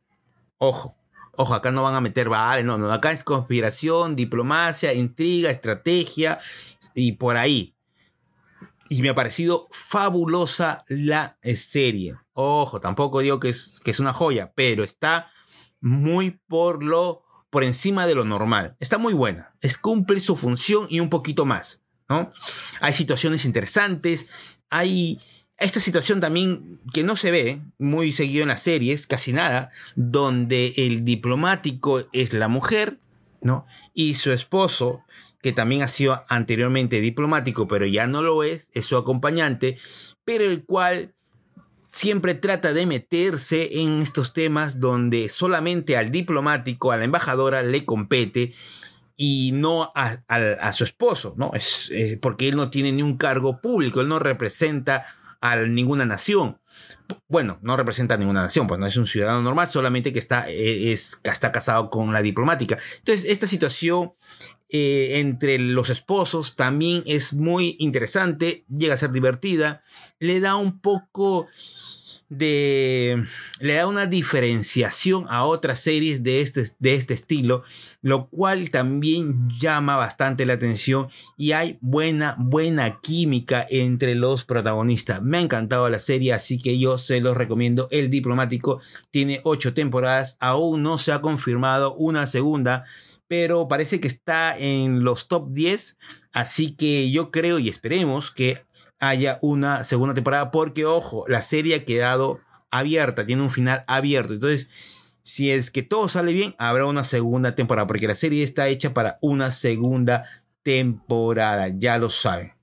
Ojo, 0.59 0.97
ojo, 1.35 1.55
acá 1.55 1.71
no 1.71 1.83
van 1.83 1.95
a 1.95 2.03
meter 2.03 2.29
vale, 2.29 2.63
no, 2.63 2.77
no, 2.77 2.93
acá 2.93 3.13
es 3.13 3.25
conspiración, 3.25 4.17
diplomacia, 4.17 4.93
intriga, 4.93 5.51
estrategia 5.51 6.39
y 6.95 7.13
por 7.13 7.39
ahí. 7.39 7.75
Y 8.91 9.01
me 9.01 9.09
ha 9.09 9.15
parecido 9.15 9.67
fabulosa 9.71 10.85
la 10.89 11.39
eh, 11.41 11.57
serie. 11.57 12.17
Ojo, 12.35 12.81
tampoco 12.81 13.21
digo 13.21 13.41
que 13.41 13.49
es, 13.49 13.81
que 13.83 13.93
es 13.93 14.01
una 14.01 14.13
joya, 14.13 14.53
pero 14.55 14.85
está 14.85 15.31
muy 15.81 16.33
por 16.49 16.83
lo 16.83 17.23
por 17.51 17.65
encima 17.65 18.07
de 18.07 18.15
lo 18.15 18.25
normal. 18.25 18.77
Está 18.81 18.99
muy 18.99 19.15
buena. 19.15 19.55
Es 19.61 19.79
cumple 19.79 20.21
su 20.21 20.37
función 20.37 20.87
y 20.89 21.01
un 21.01 21.11
poquito 21.11 21.45
más, 21.45 21.83
¿no? 22.09 22.33
Hay 22.81 22.93
situaciones 22.93 23.45
interesantes, 23.45 24.57
hay 24.71 25.19
esta 25.59 25.81
situación 25.81 26.21
también 26.21 26.81
que 26.95 27.03
no 27.03 27.17
se 27.17 27.33
ve 27.33 27.61
muy 27.79 28.13
seguido 28.13 28.43
en 28.43 28.49
las 28.49 28.63
series, 28.63 29.07
casi 29.07 29.33
nada, 29.33 29.71
donde 29.97 30.73
el 30.77 31.05
diplomático 31.05 32.07
es 32.13 32.33
la 32.33 32.49
mujer, 32.49 33.01
¿no? 33.41 33.67
Y 33.93 34.15
su 34.15 34.31
esposo, 34.31 35.05
que 35.43 35.53
también 35.53 35.83
ha 35.83 35.89
sido 35.89 36.25
anteriormente 36.29 37.01
diplomático, 37.01 37.67
pero 37.67 37.87
ya 37.87 38.07
no 38.07 38.23
lo 38.23 38.45
es, 38.45 38.71
es 38.73 38.87
su 38.87 38.97
acompañante, 38.97 39.79
pero 40.25 40.45
el 40.45 40.65
cual 40.65 41.15
siempre 41.99 42.35
trata 42.35 42.73
de 42.73 42.87
meterse 42.87 43.81
en 43.81 44.01
estos 44.01 44.33
temas 44.33 44.79
donde 44.79 45.29
solamente 45.29 45.97
al 45.97 46.11
diplomático, 46.11 46.93
a 46.93 46.97
la 46.97 47.05
embajadora 47.05 47.63
le 47.63 47.85
compete 47.85 48.53
y 49.17 49.51
no 49.53 49.91
a, 49.97 50.19
a- 50.29 50.37
a 50.69 50.73
su 50.73 50.85
esposo, 50.85 51.35
¿no? 51.37 51.51
Es, 51.55 51.91
porque 52.23 52.49
él 52.49 52.57
no 52.57 52.71
tiene 52.71 52.93
ni 52.93 53.03
un 53.03 53.17
cargo 53.17 53.61
público, 53.61 54.01
él 54.01 54.09
no 54.09 54.21
representa 54.21 55.05
a 55.41 55.57
ninguna 55.57 56.05
nación. 56.07 56.59
Bueno, 57.29 57.59
no 57.63 57.77
representa 57.77 58.15
a 58.15 58.19
ninguna 58.19 58.43
nación, 58.43 58.67
pues 58.69 58.79
no 58.79 58.87
es 58.87 58.97
un 58.97 59.07
ciudadano 59.07 59.43
normal, 59.43 59.67
solamente 59.69 60.13
que 60.13 60.19
está, 60.21 60.49
eh, 60.49 60.93
es, 60.93 61.21
está 61.25 61.51
casado 61.51 61.91
con 61.91 62.13
la 62.13 62.23
diplomática. 62.23 62.79
Entonces, 62.99 63.25
esta 63.29 63.47
situación 63.49 64.13
eh, 64.71 65.19
entre 65.19 65.59
los 65.59 65.91
esposos 65.91 66.55
también 66.55 67.03
es 67.07 67.33
muy 67.35 67.77
interesante, 67.81 68.65
llega 68.69 68.95
a 68.95 68.99
ser 68.99 69.11
divertida, 69.11 69.83
le 70.21 70.39
da 70.41 70.55
un 70.57 70.81
poco 70.81 71.47
de 72.29 73.25
le 73.61 73.75
da 73.75 73.87
una 73.87 74.07
diferenciación 74.07 75.25
a 75.29 75.45
otras 75.45 75.81
series 75.81 76.23
de 76.23 76.41
este, 76.41 76.65
de 76.79 76.95
este 76.95 77.15
estilo, 77.15 77.63
lo 78.03 78.29
cual 78.29 78.71
también 78.71 79.49
llama 79.59 79.97
bastante 79.97 80.45
la 80.45 80.55
atención 80.55 81.09
y 81.37 81.53
hay 81.53 81.79
buena, 81.81 82.37
buena 82.39 83.01
química 83.01 83.67
entre 83.71 84.15
los 84.15 84.45
protagonistas. 84.45 85.23
Me 85.23 85.39
ha 85.39 85.41
encantado 85.41 85.89
la 85.89 85.99
serie, 85.99 86.33
así 86.33 86.59
que 86.59 86.79
yo 86.79 86.99
se 86.99 87.21
los 87.21 87.37
recomiendo. 87.37 87.89
El 87.91 88.11
Diplomático 88.11 88.81
tiene 89.11 89.41
ocho 89.45 89.75
temporadas, 89.75 90.37
aún 90.41 90.83
no 90.83 90.99
se 90.99 91.13
ha 91.13 91.21
confirmado 91.21 91.95
una 91.95 92.27
segunda, 92.27 92.85
pero 93.27 93.69
parece 93.69 94.01
que 94.01 94.09
está 94.09 94.57
en 94.59 95.05
los 95.05 95.29
top 95.29 95.51
10, 95.53 95.97
así 96.33 96.75
que 96.75 97.11
yo 97.11 97.31
creo 97.31 97.59
y 97.59 97.69
esperemos 97.69 98.31
que 98.31 98.68
haya 99.01 99.39
una 99.43 99.85
segunda 99.85 100.15
temporada 100.15 100.51
porque 100.51 100.85
ojo, 100.85 101.25
la 101.29 101.43
serie 101.43 101.77
ha 101.77 101.85
quedado 101.85 102.41
abierta, 102.71 103.27
tiene 103.27 103.43
un 103.43 103.51
final 103.51 103.85
abierto. 103.87 104.35
Entonces, 104.35 104.69
si 105.23 105.51
es 105.51 105.71
que 105.71 105.83
todo 105.83 106.09
sale 106.09 106.33
bien, 106.33 106.55
habrá 106.59 106.87
una 106.87 107.05
segunda 107.05 107.55
temporada 107.55 107.87
porque 107.87 108.09
la 108.09 108.15
serie 108.15 108.43
está 108.43 108.69
hecha 108.69 108.95
para 108.95 109.19
una 109.21 109.51
segunda 109.51 110.25
temporada, 110.63 111.69
ya 111.69 111.99
lo 111.99 112.11
saben. 112.11 112.55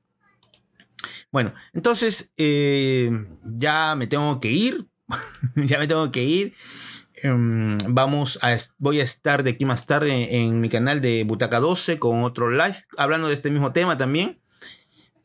Bueno, 1.32 1.54
entonces 1.74 2.32
eh, 2.38 3.12
ya 3.44 3.96
me 3.96 4.08
tengo 4.08 4.40
que 4.40 4.52
ir. 4.52 4.88
ya 5.56 5.78
me 5.80 5.88
tengo 5.88 6.12
que 6.12 6.24
ir. 6.24 6.54
Em, 7.24 7.78
vamos 7.88 8.40
a, 8.42 8.56
voy 8.78 9.00
a 9.00 9.04
estar 9.04 9.44
de 9.44 9.52
aquí 9.52 9.66
más 9.66 9.86
tarde 9.86 10.36
en 10.36 10.60
mi 10.60 10.70
canal 10.70 11.02
de 11.02 11.24
Butaca 11.24 11.60
12 11.60 12.00
con 12.00 12.24
otro 12.24 12.52
live 12.52 12.86
hablando 12.98 13.28
de 13.28 13.34
este 13.34 13.52
mismo 13.52 13.72
tema 13.72 13.98
también. 13.98 14.40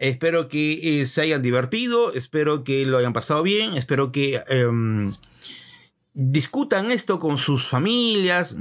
Espero 0.00 0.48
que 0.48 1.02
eh, 1.02 1.06
se 1.06 1.20
hayan 1.20 1.42
divertido, 1.42 2.14
espero 2.14 2.64
que 2.64 2.86
lo 2.86 2.96
hayan 2.96 3.12
pasado 3.12 3.42
bien, 3.42 3.74
espero 3.74 4.12
que 4.12 4.42
em, 4.48 5.12
discutan 6.14 6.90
esto 6.90 7.18
con 7.18 7.36
sus 7.36 7.66
familias, 7.66 8.56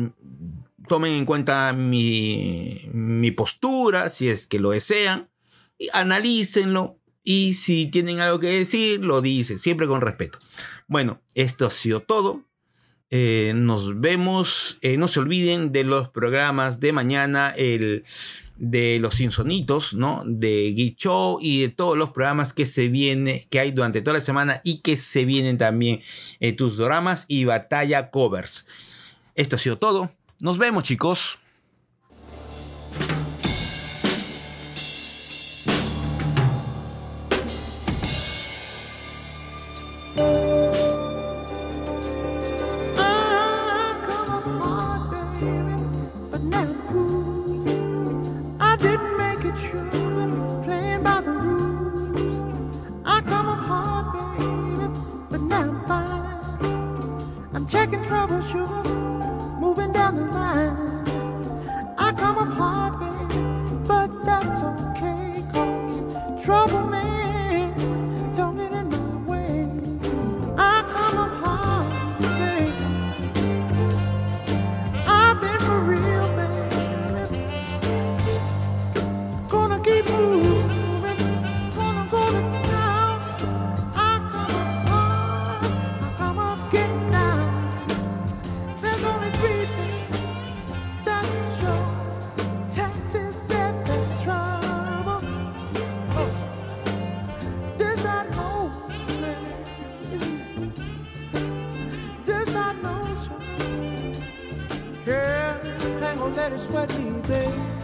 tomen 0.89 1.13
en 1.13 1.23
cuenta 1.23 1.71
mi, 1.71 3.31
postura, 3.37 4.09
si 4.09 4.27
es 4.27 4.47
que 4.47 4.59
lo 4.59 4.71
desean, 4.71 5.29
y 5.77 5.87
analícenlo, 5.93 6.99
y 7.23 7.53
si 7.53 7.87
tienen 7.87 8.19
algo 8.19 8.41
que 8.41 8.47
decir, 8.47 9.05
lo 9.05 9.21
dicen, 9.21 9.59
siempre 9.59 9.87
con 9.87 10.01
respeto. 10.01 10.39
Bueno, 10.87 11.21
esto 11.35 11.65
ha 11.65 11.71
sido 11.71 12.01
todo. 12.01 12.43
Eh, 13.11 13.53
nos 13.55 13.99
vemos. 13.99 14.77
eh, 14.81 14.97
no 14.97 15.07
se 15.07 15.19
olviden 15.19 15.71
de 15.71 15.83
los 15.83 16.09
programas 16.09 16.79
de 16.79 16.93
mañana, 16.93 17.53
el 17.57 18.05
de 18.59 18.99
los 18.99 19.21
Insonitos, 19.21 19.93
¿no? 19.93 20.23
De 20.25 20.93
Show 20.97 21.39
y 21.41 21.61
de 21.61 21.69
todos 21.69 21.97
los 21.97 22.11
programas 22.11 22.53
que 22.53 22.65
se 22.65 22.89
viene, 22.89 23.47
que 23.49 23.59
hay 23.59 23.71
durante 23.71 24.01
toda 24.01 24.17
la 24.17 24.21
semana 24.21 24.61
y 24.63 24.79
que 24.79 24.97
se 24.97 25.25
vienen 25.25 25.57
también 25.57 26.01
eh, 26.39 26.51
tus 26.53 26.77
dramas 26.77 27.25
y 27.27 27.45
batalla 27.45 28.11
covers. 28.11 28.67
Esto 29.35 29.55
ha 29.55 29.59
sido 29.59 29.77
todo. 29.77 30.11
Nos 30.39 30.57
vemos, 30.57 30.83
chicos. 30.83 31.39
that 106.39 106.53
is 106.53 106.67
what 106.69 106.89
we. 107.27 107.78